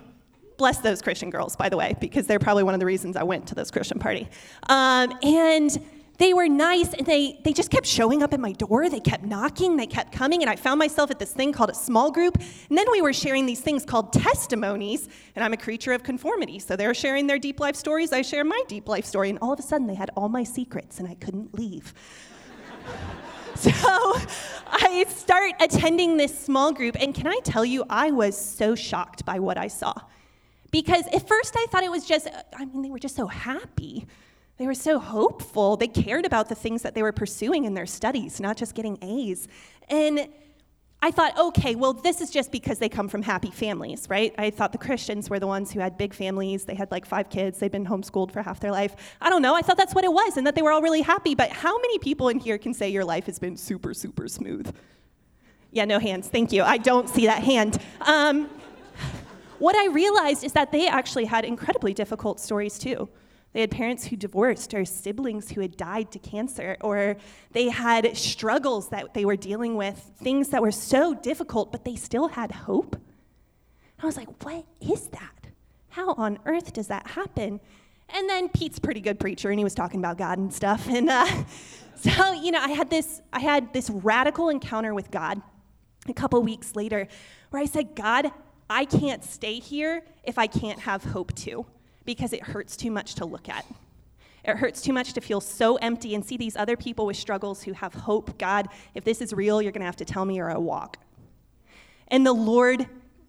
[0.59, 3.25] Bless those Christian girls, by the way, because they're probably one of the reasons I
[3.25, 4.29] went to this Christian party.
[4.69, 5.77] Um, and
[6.19, 8.89] they were nice and they, they just kept showing up at my door.
[8.89, 11.75] They kept knocking, they kept coming, and I found myself at this thing called a
[11.75, 12.37] small group.
[12.69, 16.59] And then we were sharing these things called testimonies, and I'm a creature of conformity.
[16.59, 19.53] So they're sharing their deep life stories, I share my deep life story, and all
[19.53, 21.93] of a sudden they had all my secrets and I couldn't leave.
[23.55, 23.71] so
[24.67, 29.25] I start attending this small group, and can I tell you, I was so shocked
[29.25, 29.95] by what I saw.
[30.71, 34.07] Because at first I thought it was just, I mean, they were just so happy.
[34.59, 35.77] They were so hopeful.
[35.77, 38.99] They cared about the things that they were pursuing in their studies, not just getting
[39.03, 39.49] A's.
[39.89, 40.29] And
[41.03, 44.35] I thought, okay, well, this is just because they come from happy families, right?
[44.39, 46.65] I thought the Christians were the ones who had big families.
[46.65, 47.59] They had like five kids.
[47.59, 48.97] They'd been homeschooled for half their life.
[49.21, 49.55] I don't know.
[49.55, 51.35] I thought that's what it was and that they were all really happy.
[51.35, 54.75] But how many people in here can say your life has been super, super smooth?
[55.71, 56.29] Yeah, no hands.
[56.29, 56.63] Thank you.
[56.63, 57.79] I don't see that hand.
[58.01, 58.49] Um,
[59.59, 63.11] what I realized is that they actually had incredibly difficult stories too.
[63.57, 67.17] They had parents who divorced, or siblings who had died to cancer, or
[67.53, 71.97] they had struggles that they were dealing with, things that were so difficult, but they
[71.97, 73.01] still had hope.
[73.99, 75.47] I was like, what is that?
[75.89, 77.59] How on earth does that happen?
[78.11, 80.87] And then Pete's pretty good preacher, and he was talking about God and stuff.
[80.91, 81.27] And uh,
[81.95, 85.41] so, you know, I had this, I had this radical encounter with God
[86.07, 87.09] a couple weeks later,
[87.49, 88.33] where I said, God,
[88.69, 91.65] I can't stay here if I can't have hope too
[92.07, 93.67] because it hurts too much to look at.
[94.45, 97.65] It hurts too much to feel so empty and see these other people with struggles
[97.65, 98.39] who have hope.
[98.39, 100.99] God, if this is real, you're going to have to tell me or I walk.
[102.09, 102.87] And the Lord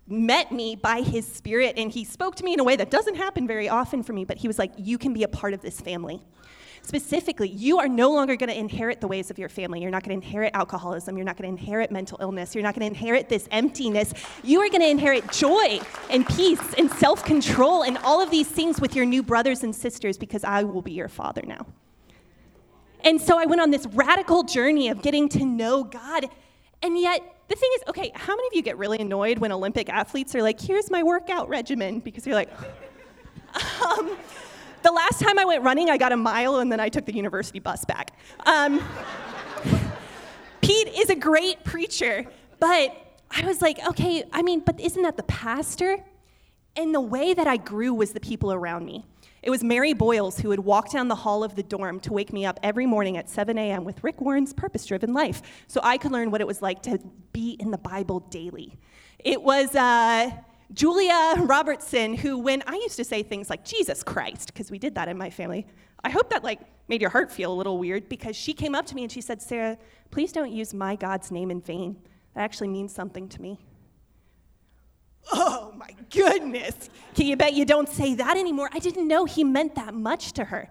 [0.08, 3.16] met me by his spirit and he spoke to me in a way that doesn't
[3.16, 5.62] happen very often for me, but he was like, You can be a part of
[5.62, 6.22] this family.
[6.88, 9.82] Specifically, you are no longer going to inherit the ways of your family.
[9.82, 11.18] You're not going to inherit alcoholism.
[11.18, 12.56] You're not going to inherit mental illness.
[12.56, 14.14] You're not going to inherit this emptiness.
[14.42, 18.48] You are going to inherit joy and peace and self control and all of these
[18.48, 21.66] things with your new brothers and sisters because I will be your father now.
[23.02, 26.30] And so I went on this radical journey of getting to know God.
[26.82, 27.20] And yet,
[27.50, 30.42] the thing is, okay, how many of you get really annoyed when Olympic athletes are
[30.42, 32.00] like, here's my workout regimen?
[32.00, 32.50] Because you're like,
[33.86, 34.16] um,
[34.88, 37.14] the last time I went running, I got a mile and then I took the
[37.14, 38.18] university bus back.
[38.46, 38.82] Um,
[40.62, 42.26] Pete is a great preacher,
[42.58, 42.96] but
[43.30, 45.98] I was like, okay, I mean, but isn't that the pastor?
[46.78, 49.06] And the way that I grew was the people around me.
[49.44, 52.32] It was Mary Boyles who would walk down the hall of the dorm to wake
[52.32, 53.84] me up every morning at 7 a.m.
[53.84, 56.98] with Rick Warren's Purpose Driven Life so I could learn what it was like to
[57.34, 58.78] be in the Bible daily.
[59.20, 60.32] It was, uh,
[60.74, 64.96] Julia Robertson, who, when I used to say things like Jesus Christ, because we did
[64.96, 65.66] that in my family,
[66.04, 68.86] I hope that like made your heart feel a little weird because she came up
[68.88, 69.78] to me and she said, Sarah,
[70.12, 71.98] please don't use my God's name in vain.
[72.36, 73.60] That actually means something to me.
[75.32, 76.90] Oh my goodness.
[77.16, 78.70] Can you bet you don't say that anymore?
[78.74, 80.70] I didn't know he meant that much to her.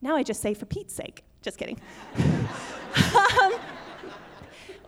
[0.00, 1.24] Now I just say for Pete's sake.
[1.42, 1.80] Just kidding.
[2.16, 3.54] um,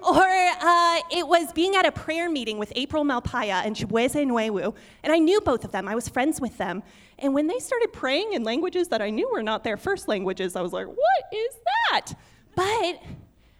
[0.06, 4.74] or uh, it was being at a prayer meeting with April Malpaya and Chibueze Nwewu,
[5.02, 5.88] and I knew both of them.
[5.88, 6.82] I was friends with them.
[7.18, 10.54] And when they started praying in languages that I knew were not their first languages,
[10.56, 11.54] I was like, what is
[11.90, 12.14] that?
[12.54, 13.02] But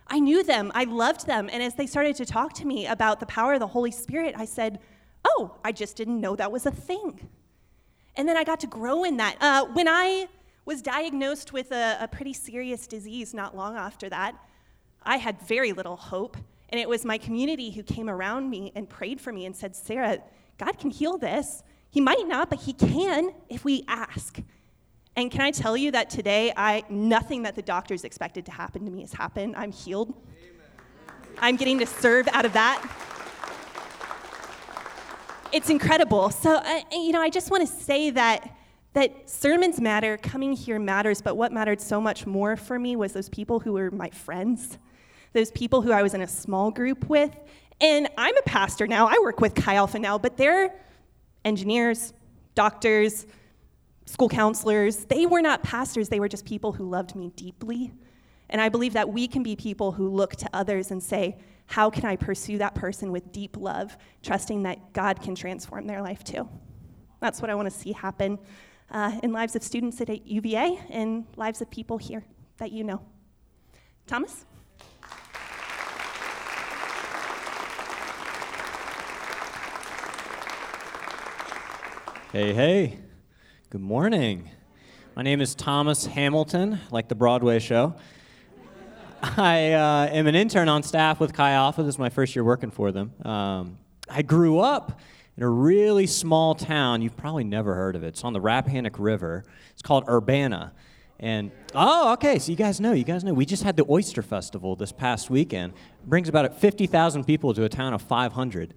[0.07, 3.21] I knew them, I loved them, and as they started to talk to me about
[3.21, 4.79] the power of the Holy Spirit, I said,
[5.25, 7.29] oh, I just didn't know that was a thing.
[8.17, 9.37] And then I got to grow in that.
[9.41, 10.29] Uh, when I
[10.65, 14.35] was diagnosed with a, a pretty serious disease not long after that,
[15.09, 16.37] I had very little hope.
[16.69, 19.75] And it was my community who came around me and prayed for me and said,
[19.75, 20.19] Sarah,
[20.59, 21.63] God can heal this.
[21.91, 24.39] He might not, but He can if we ask.
[25.17, 28.85] And can I tell you that today, I, nothing that the doctors expected to happen
[28.85, 29.57] to me has happened.
[29.57, 30.11] I'm healed.
[30.11, 31.37] Amen.
[31.39, 32.79] I'm getting to serve out of that.
[35.53, 36.29] It's incredible.
[36.29, 38.55] So, uh, you know, I just want to say that
[38.93, 43.15] that sermons matter, coming here matters, but what mattered so much more for me was
[43.15, 44.77] those people who were my friends,
[45.33, 47.35] those people who I was in a small group with.
[47.81, 50.75] And I'm a pastor now, I work with Chi Alpha now, but they're
[51.45, 52.13] engineers,
[52.55, 53.27] doctors,
[54.05, 55.05] school counselors.
[55.05, 57.93] They were not pastors, they were just people who loved me deeply.
[58.51, 61.91] And I believe that we can be people who look to others and say, How
[61.91, 66.25] can I pursue that person with deep love, trusting that God can transform their life
[66.25, 66.49] too?
[67.21, 68.39] That's what I want to see happen
[68.91, 72.25] uh, in lives of students at UVA and lives of people here
[72.57, 73.03] that you know.
[74.07, 74.47] Thomas?
[82.31, 82.99] Hey, hey.
[83.71, 84.51] Good morning.
[85.17, 87.95] My name is Thomas Hamilton, like the Broadway show.
[89.23, 91.83] I uh, am an intern on staff with Chi Alpha.
[91.83, 93.15] This is my first year working for them.
[93.25, 93.79] Um,
[94.11, 95.01] I grew up
[95.39, 97.01] in a really small town.
[97.01, 98.09] You've probably never heard of it.
[98.09, 99.47] It's on the Rappahannock River.
[99.73, 100.73] It's called Urbanna.
[101.19, 103.33] And oh, okay, so you guys know, you guys know.
[103.33, 105.73] We just had the Oyster Festival this past weekend.
[105.73, 108.75] It brings about 50,000 people to a town of 500.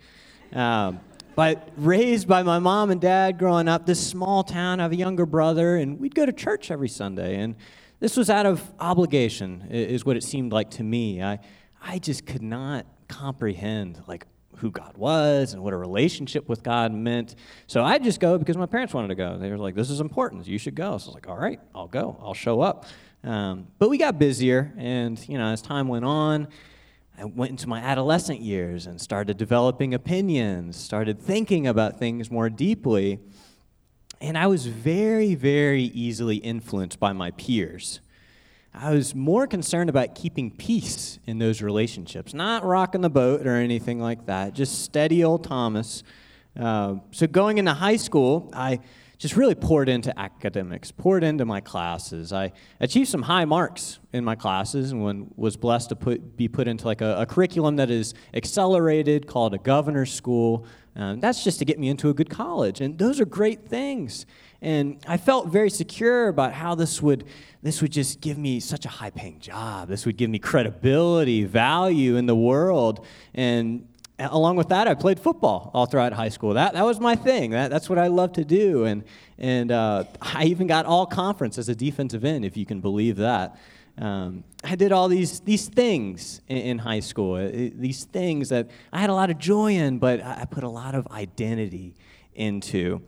[0.54, 1.02] Um,
[1.36, 4.96] but raised by my mom and dad growing up, this small town, I have a
[4.96, 7.38] younger brother, and we'd go to church every Sunday.
[7.40, 7.56] And
[8.00, 11.22] this was out of obligation, is what it seemed like to me.
[11.22, 11.40] I,
[11.82, 14.26] I just could not comprehend, like,
[14.58, 17.34] who God was and what a relationship with God meant.
[17.66, 19.40] So I'd just go because my parents wanted to go.
[19.40, 20.46] They were like, this is important.
[20.46, 21.00] You should go.
[21.00, 22.16] So I was like, all right, I'll go.
[22.22, 22.86] I'll show up.
[23.24, 24.72] Um, but we got busier.
[24.78, 26.48] And, you know, as time went on,
[27.22, 32.50] I went into my adolescent years and started developing opinions, started thinking about things more
[32.50, 33.20] deeply.
[34.20, 38.00] And I was very, very easily influenced by my peers.
[38.74, 43.56] I was more concerned about keeping peace in those relationships, not rocking the boat or
[43.56, 46.02] anything like that, just steady old Thomas.
[46.60, 48.80] Uh, so going into high school, I
[49.22, 52.34] just really poured into academics, poured into my classes.
[52.34, 56.68] I achieved some high marks in my classes and was blessed to put, be put
[56.68, 60.66] into like a, a curriculum that is accelerated called a governor's school.
[60.96, 62.82] Um, that's just to get me into a good college.
[62.82, 64.26] And those are great things.
[64.60, 67.26] And I felt very secure about how this would
[67.62, 69.88] this would just give me such a high paying job.
[69.88, 73.06] This would give me credibility, value in the world.
[73.36, 73.88] And
[74.30, 76.54] along with that, I played football all throughout high school.
[76.54, 77.52] That, that was my thing.
[77.52, 78.86] That, that's what I loved to do.
[78.86, 79.04] And,
[79.38, 83.18] and uh, I even got all conference as a defensive end, if you can believe
[83.18, 83.58] that.
[83.98, 88.70] Um, I did all these, these things in, in high school, it, these things that
[88.92, 91.96] I had a lot of joy in, but I put a lot of identity
[92.34, 93.02] into.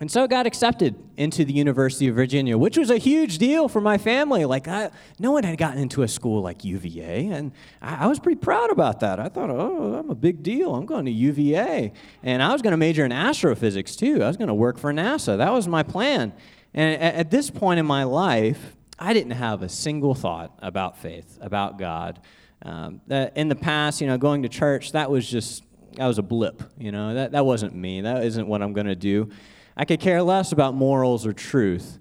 [0.00, 3.68] And so I got accepted into the University of Virginia, which was a huge deal
[3.68, 4.46] for my family.
[4.46, 8.18] Like, I, no one had gotten into a school like UVA, and I, I, was
[8.18, 9.20] pretty proud about that.
[9.20, 10.74] I thought, oh, I'm a big deal.
[10.74, 11.92] I'm going to UVA.
[12.22, 14.22] And I was going to major in astrophysics, too.
[14.22, 15.36] I was going to work for NASA.
[15.36, 16.32] That was my plan.
[16.72, 20.96] And at, at this point in my life, I didn't have a single thought about
[20.96, 22.20] faith, about God.
[22.62, 25.62] Um, in the past, you know, going to church, that was just,
[25.96, 26.62] that was a blip.
[26.78, 28.00] You know, that, that wasn't me.
[28.00, 29.30] That isn't what I'm going to do.
[29.76, 31.98] I could care less about morals or truth.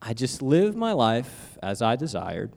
[0.00, 2.52] I just lived my life as I desired,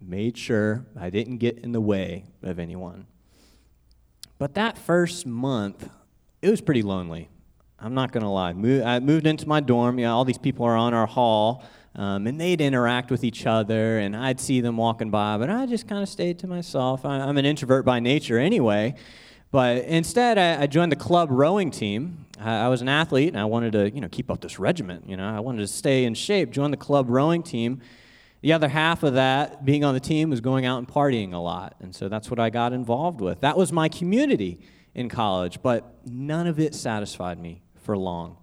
[0.00, 3.06] made sure I didn't get in the way of anyone.
[4.38, 5.88] But that first month,
[6.40, 7.28] it was pretty lonely.
[7.78, 8.50] I'm not going to lie.
[8.50, 9.98] I moved into my dorm.
[9.98, 11.64] You know, all these people are on our hall,
[11.94, 15.66] um, and they'd interact with each other, and I'd see them walking by, but I
[15.66, 17.04] just kind of stayed to myself.
[17.04, 18.94] I, I'm an introvert by nature anyway.
[19.52, 22.24] But instead, I, I joined the club rowing team.
[22.40, 25.08] I, I, was an athlete, and I wanted to, you know, keep up this regiment.
[25.08, 26.50] You know, I wanted to stay in shape.
[26.50, 27.82] Joined the club rowing team.
[28.40, 31.38] The other half of that, being on the team, was going out and partying a
[31.38, 33.42] lot, and so that's what I got involved with.
[33.42, 34.58] That was my community
[34.94, 38.38] in college, but none of it satisfied me for long.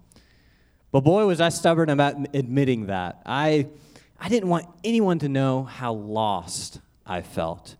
[0.92, 3.20] But boy, was I stubborn about admitting that.
[3.26, 3.66] I,
[4.18, 7.76] I didn't want anyone to know how lost I felt.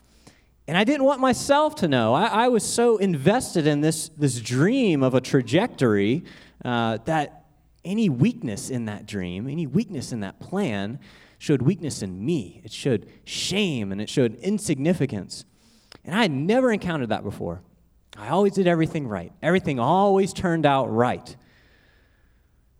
[0.71, 2.15] And I didn't want myself to know.
[2.15, 6.23] I, I was so invested in this, this dream of a trajectory
[6.65, 7.47] uh, that
[7.85, 11.01] any weakness in that dream, any weakness in that plan,
[11.39, 12.61] showed weakness in me.
[12.63, 15.45] It showed shame and it showed insignificance.
[16.05, 17.63] And I had never encountered that before.
[18.17, 21.35] I always did everything right, everything always turned out right.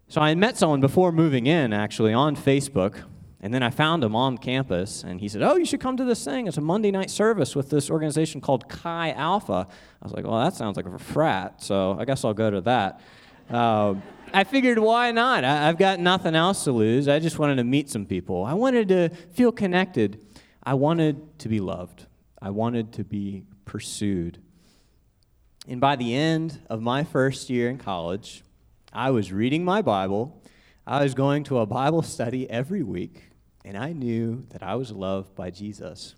[0.07, 3.03] So I met someone before moving in, actually, on Facebook.
[3.43, 6.05] And then I found him on campus, and he said, Oh, you should come to
[6.05, 6.47] this thing.
[6.47, 9.67] It's a Monday night service with this organization called Chi Alpha.
[9.67, 12.61] I was like, Well, that sounds like a frat, so I guess I'll go to
[12.63, 13.01] that.
[13.49, 13.95] Uh,
[14.33, 15.43] I figured, why not?
[15.43, 17.09] I, I've got nothing else to lose.
[17.09, 18.45] I just wanted to meet some people.
[18.45, 20.25] I wanted to feel connected.
[20.63, 22.07] I wanted to be loved.
[22.43, 24.39] I wanted to be pursued.
[25.67, 28.45] And by the end of my first year in college,
[28.93, 30.43] I was reading my Bible.
[30.87, 33.30] I was going to a Bible study every week
[33.65, 36.15] and I knew that I was loved by Jesus.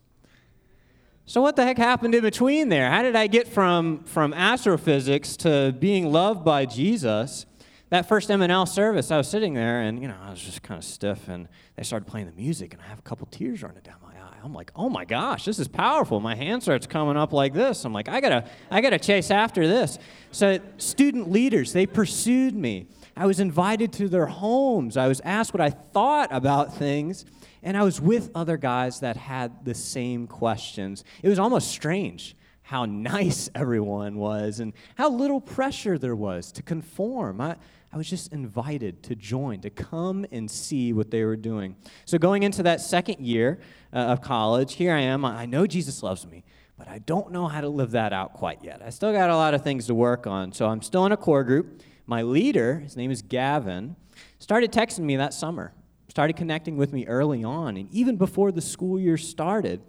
[1.25, 2.91] So, what the heck happened in between there?
[2.91, 7.47] How did I get from, from astrophysics to being loved by Jesus?
[7.91, 10.79] That first M&L service, I was sitting there and, you know, I was just kind
[10.79, 13.83] of stiff and they started playing the music and I have a couple tears running
[13.83, 14.39] down my eye.
[14.43, 16.19] I'm like, oh my gosh, this is powerful.
[16.19, 17.85] My hand starts coming up like this.
[17.85, 19.99] I'm like, I gotta, I gotta chase after this.
[20.33, 22.87] So, student leaders, they pursued me.
[23.17, 24.97] I was invited to their homes.
[24.97, 27.25] I was asked what I thought about things.
[27.63, 31.05] And I was with other guys that had the same questions.
[31.23, 36.63] It was almost strange how nice everyone was and how little pressure there was to
[36.63, 37.41] conform.
[37.41, 37.57] I,
[37.93, 41.77] I was just invited to join, to come and see what they were doing.
[42.07, 43.61] So, going into that second year
[43.93, 45.25] uh, of college, here I am.
[45.25, 46.45] I know Jesus loves me,
[46.79, 48.81] but I don't know how to live that out quite yet.
[48.83, 50.53] I still got a lot of things to work on.
[50.53, 51.83] So, I'm still in a core group
[52.13, 53.97] my leader, his name is Gavin,
[54.39, 55.73] started texting me that summer,
[56.09, 59.81] started connecting with me early on, and even before the school year started.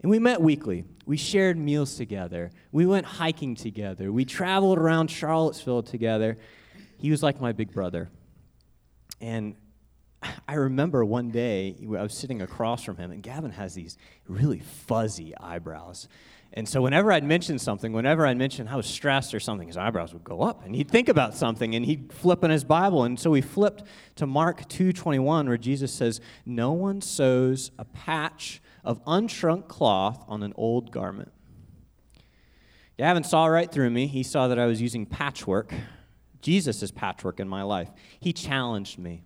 [0.00, 0.82] And we met weekly.
[1.06, 2.50] We shared meals together.
[2.72, 4.10] We went hiking together.
[4.10, 6.36] We traveled around Charlottesville together.
[6.98, 8.10] He was like my big brother.
[9.20, 9.54] And
[10.48, 13.96] I remember one day I was sitting across from him, and Gavin has these
[14.26, 16.08] really fuzzy eyebrows.
[16.54, 20.12] And so whenever I'd mention something, whenever I'd mention how stressed or something, his eyebrows
[20.12, 23.04] would go up and he'd think about something and he'd flip in his Bible.
[23.04, 23.84] And so we flipped
[24.16, 30.42] to Mark 2:21 where Jesus says, "No one sews a patch of unshrunk cloth on
[30.42, 31.32] an old garment."
[32.98, 34.06] Gavin saw right through me.
[34.06, 35.72] He saw that I was using patchwork.
[36.42, 37.90] Jesus is patchwork in my life.
[38.20, 39.22] He challenged me.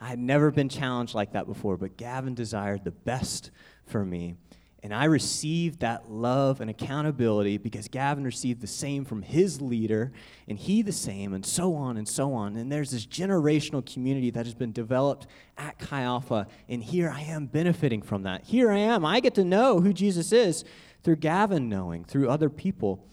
[0.00, 3.50] I had never been challenged like that before, but Gavin desired the best
[3.84, 4.36] for me.
[4.84, 10.10] And I received that love and accountability because Gavin received the same from his leader,
[10.48, 12.56] and he the same, and so on and so on.
[12.56, 17.20] And there's this generational community that has been developed at Chi Alpha, and here I
[17.20, 18.42] am benefiting from that.
[18.42, 19.04] Here I am.
[19.04, 20.64] I get to know who Jesus is
[21.04, 23.06] through Gavin knowing, through other people.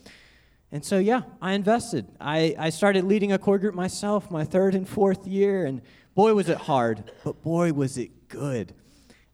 [0.71, 2.07] And so, yeah, I invested.
[2.19, 5.83] I, I started leading a core group myself my third and fourth year, and
[6.15, 8.73] boy, was it hard, but boy, was it good.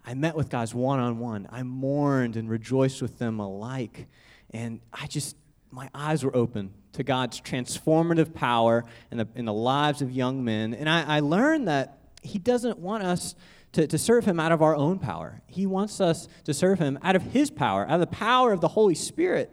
[0.06, 1.48] I met with guys one on one.
[1.52, 4.08] I mourned and rejoiced with them alike.
[4.52, 5.36] And I just,
[5.72, 10.44] my eyes were open to God's transformative power in the, in the lives of young
[10.46, 10.74] men.
[10.74, 13.36] And I, I learned that He doesn't want us
[13.74, 17.00] to, to serve Him out of our own power, He wants us to serve Him
[17.02, 19.52] out of His power, out of the power of the Holy Spirit.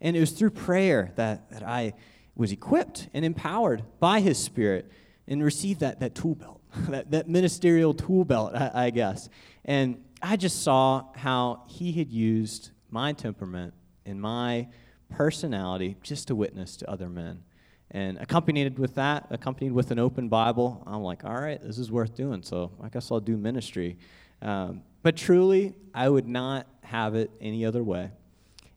[0.00, 1.94] And it was through prayer that, that I
[2.36, 4.92] was equipped and empowered by His Spirit
[5.26, 9.28] and received that, that tool belt, that, that ministerial tool belt, I, I guess.
[9.66, 13.74] And I just saw how he had used my temperament
[14.06, 14.68] and my
[15.10, 17.42] personality just to witness to other men.
[17.90, 21.90] And accompanied with that, accompanied with an open Bible, I'm like, all right, this is
[21.90, 22.42] worth doing.
[22.42, 23.98] So I guess I'll do ministry.
[24.40, 28.10] Um, but truly, I would not have it any other way.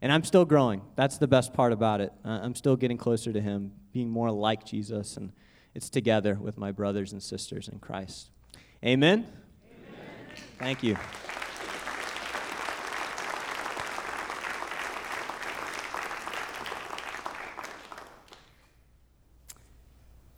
[0.01, 0.81] And I'm still growing.
[0.95, 2.13] That's the best part about it.
[2.23, 5.17] I'm still getting closer to Him, being more like Jesus.
[5.17, 5.31] And
[5.73, 8.29] it's together with my brothers and sisters in Christ.
[8.85, 9.27] Amen.
[10.59, 10.97] Thank you.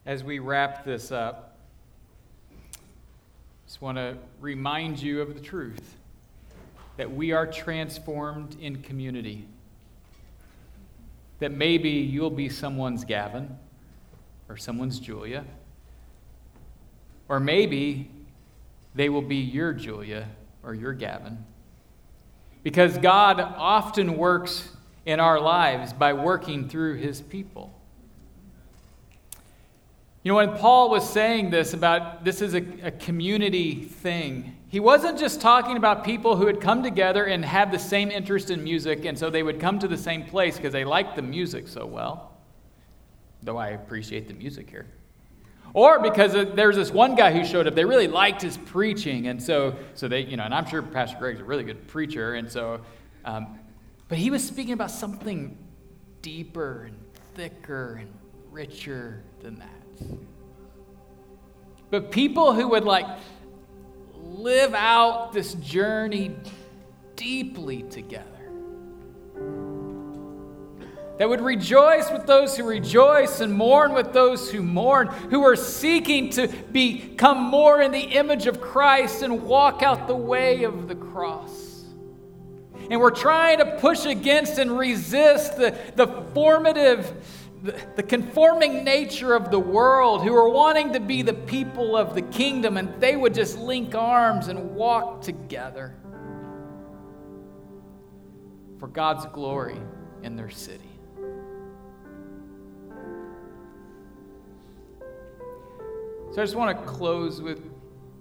[0.06, 1.58] As we wrap this up,
[3.66, 5.98] just want to remind you of the truth
[6.98, 9.48] that we are transformed in community.
[11.42, 13.58] that maybe you'll be someone's Gavin
[14.48, 15.44] or someone's Julia.
[17.28, 18.12] Or maybe
[18.96, 20.28] they will be your Julia
[20.64, 21.46] or your Gavin.
[22.64, 24.70] Because God often works
[25.06, 27.74] in our lives by working through his people.
[30.24, 34.80] You know, when Paul was saying this about this is a, a, community thing, he
[34.80, 38.64] wasn't just talking about people who had come together and had the same interest in
[38.64, 41.68] music, and so they would come to the same place because they liked the music
[41.68, 42.38] so well,
[43.42, 44.86] though I appreciate the music here.
[45.74, 49.42] Or because there's this one guy who showed up, they really liked his preaching, and
[49.42, 52.52] so, so they, you know, and I'm sure Pastor Greg's a really good preacher, and
[52.52, 52.82] so,
[53.24, 53.60] um,
[54.10, 55.58] but he was speaking about something
[56.22, 56.98] deeper and
[57.36, 58.12] thicker and
[58.52, 60.18] richer than that.
[61.90, 63.06] But people who would like
[64.14, 66.36] live out this journey
[67.16, 68.41] deeply together.
[71.22, 75.56] That would rejoice with those who rejoice and mourn with those who mourn, who are
[75.56, 80.88] seeking to become more in the image of Christ and walk out the way of
[80.88, 81.84] the cross.
[82.90, 87.14] And we're trying to push against and resist the, the formative
[87.62, 92.16] the, the conforming nature of the world, who are wanting to be the people of
[92.16, 95.96] the kingdom, and they would just link arms and walk together
[98.80, 99.80] for God's glory
[100.24, 100.91] in their city.
[106.32, 107.70] So I just want to close with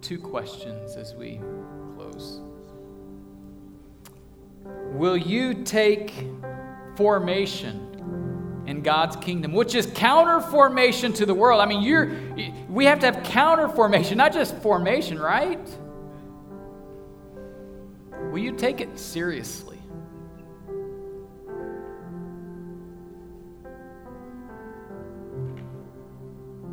[0.01, 1.41] two questions as we
[1.95, 2.41] close.
[4.93, 6.13] Will you take
[6.97, 7.87] formation
[8.67, 11.61] in God's kingdom, which is counter formation to the world.
[11.61, 12.13] I mean, you're,
[12.69, 15.59] we have to have counter formation, not just formation, right?
[18.31, 19.79] Will you take it seriously?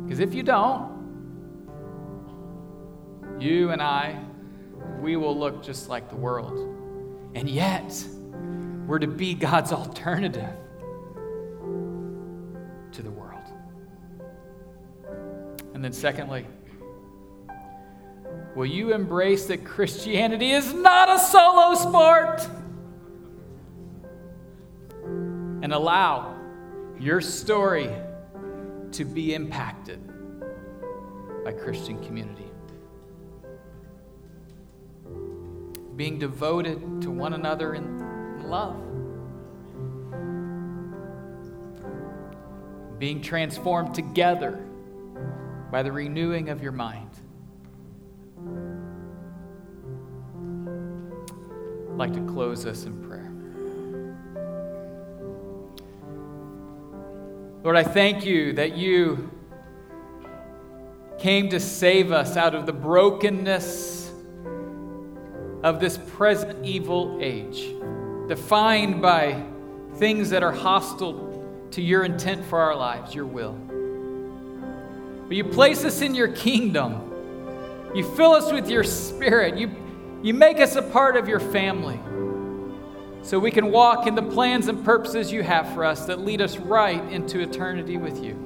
[0.04, 0.97] Because if you don't,
[3.40, 4.20] you and I,
[5.00, 6.58] we will look just like the world.
[7.34, 8.04] And yet,
[8.86, 10.54] we're to be God's alternative
[12.92, 13.44] to the world.
[15.74, 16.46] And then, secondly,
[18.56, 22.48] will you embrace that Christianity is not a solo sport?
[25.62, 26.36] And allow
[26.98, 27.90] your story
[28.92, 30.00] to be impacted
[31.44, 32.47] by Christian community.
[35.98, 38.88] Being devoted to one another in love.
[42.98, 44.64] being transformed together
[45.70, 47.10] by the renewing of your mind.
[51.90, 53.32] I'd like to close us in prayer.
[57.62, 59.30] Lord, I thank you that you
[61.18, 64.07] came to save us out of the brokenness
[65.62, 67.68] of this present evil age,
[68.28, 69.44] defined by
[69.96, 73.52] things that are hostile to your intent for our lives, your will.
[75.28, 77.90] But you place us in your kingdom.
[77.94, 79.56] You fill us with your spirit.
[79.56, 79.70] You,
[80.22, 81.98] you make us a part of your family
[83.22, 86.40] so we can walk in the plans and purposes you have for us that lead
[86.40, 88.44] us right into eternity with you.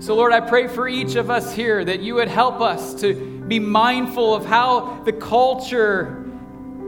[0.00, 3.33] So, Lord, I pray for each of us here that you would help us to
[3.48, 6.20] be mindful of how the culture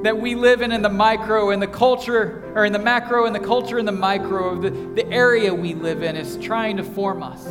[0.03, 3.35] that we live in in the micro and the culture, or in the macro and
[3.35, 6.85] the culture in the micro of the, the area we live in is trying to
[6.85, 7.45] form us.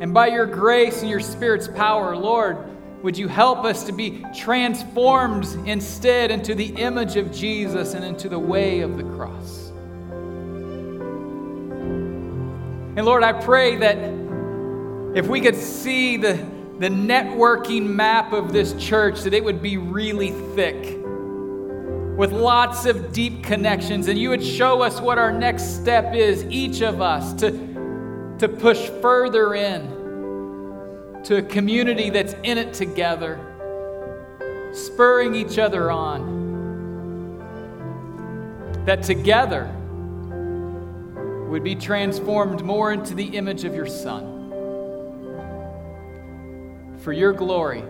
[0.00, 2.58] And by your grace and your Spirit's power, Lord,
[3.02, 8.28] would you help us to be transformed instead into the image of Jesus and into
[8.28, 9.68] the way of the cross?
[12.96, 13.96] And Lord, I pray that
[15.16, 19.76] if we could see the the networking map of this church that it would be
[19.76, 20.96] really thick
[22.16, 26.44] with lots of deep connections, and you would show us what our next step is,
[26.44, 27.50] each of us, to,
[28.38, 29.98] to push further in
[31.24, 33.40] to a community that's in it together,
[34.72, 36.38] spurring each other on.
[38.84, 39.64] That together
[41.48, 44.37] would be transformed more into the image of your Son
[47.08, 47.82] for your glory.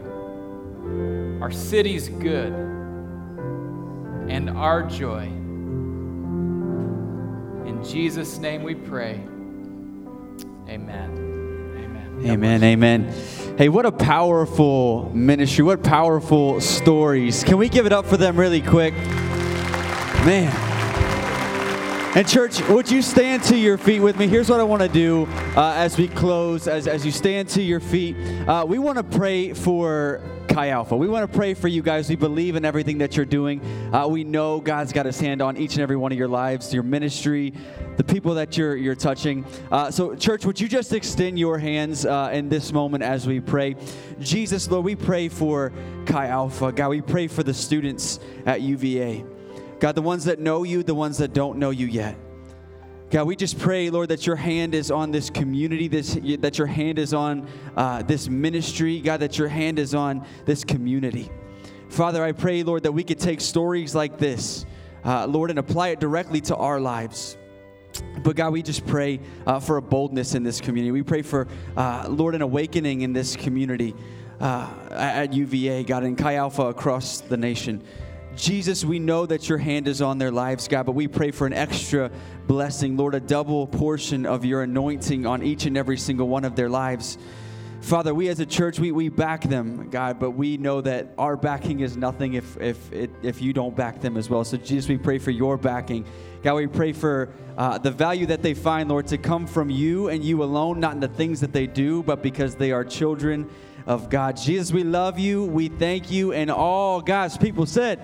[1.42, 2.52] Our city's good
[4.28, 5.24] and our joy.
[7.66, 9.14] In Jesus' name we pray.
[10.68, 11.10] Amen.
[11.74, 12.30] Amen.
[12.30, 12.62] Amen.
[12.62, 13.12] Amen.
[13.58, 15.64] Hey, what a powerful ministry.
[15.64, 17.42] What powerful stories.
[17.42, 18.94] Can we give it up for them really quick?
[20.24, 20.67] Man.
[22.14, 24.26] And, church, would you stand to your feet with me?
[24.26, 27.62] Here's what I want to do uh, as we close, as, as you stand to
[27.62, 28.16] your feet.
[28.48, 30.96] Uh, we want to pray for Chi Alpha.
[30.96, 32.08] We want to pray for you guys.
[32.08, 33.60] We believe in everything that you're doing.
[33.94, 36.72] Uh, we know God's got his hand on each and every one of your lives,
[36.72, 37.52] your ministry,
[37.98, 39.44] the people that you're, you're touching.
[39.70, 43.38] Uh, so, church, would you just extend your hands uh, in this moment as we
[43.38, 43.76] pray?
[44.18, 45.72] Jesus, Lord, we pray for
[46.06, 46.72] Chi Alpha.
[46.72, 49.24] God, we pray for the students at UVA.
[49.80, 52.16] God, the ones that know you, the ones that don't know you yet.
[53.10, 56.66] God, we just pray, Lord, that your hand is on this community, this, that your
[56.66, 61.30] hand is on uh, this ministry, God, that your hand is on this community.
[61.88, 64.66] Father, I pray, Lord, that we could take stories like this,
[65.04, 67.38] uh, Lord, and apply it directly to our lives.
[68.22, 70.92] But God, we just pray uh, for a boldness in this community.
[70.92, 71.48] We pray for,
[71.78, 73.94] uh, Lord, an awakening in this community
[74.38, 77.82] uh, at UVA, God, and Chi Alpha across the nation.
[78.38, 81.44] Jesus, we know that your hand is on their lives, God, but we pray for
[81.46, 82.08] an extra
[82.46, 86.54] blessing, Lord, a double portion of your anointing on each and every single one of
[86.54, 87.18] their lives.
[87.80, 91.36] Father, we as a church, we, we back them, God, but we know that our
[91.36, 94.44] backing is nothing if, if, if you don't back them as well.
[94.44, 96.04] So, Jesus, we pray for your backing.
[96.42, 100.08] God, we pray for uh, the value that they find, Lord, to come from you
[100.08, 103.50] and you alone, not in the things that they do, but because they are children
[103.86, 104.36] of God.
[104.36, 105.44] Jesus, we love you.
[105.44, 106.32] We thank you.
[106.32, 108.00] And all God's people said,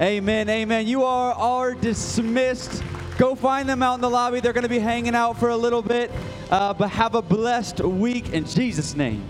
[0.00, 0.48] Amen.
[0.48, 0.88] Amen.
[0.88, 2.82] You are, are dismissed.
[3.16, 4.40] Go find them out in the lobby.
[4.40, 6.10] They're going to be hanging out for a little bit.
[6.50, 9.22] Uh, but have a blessed week in Jesus' name.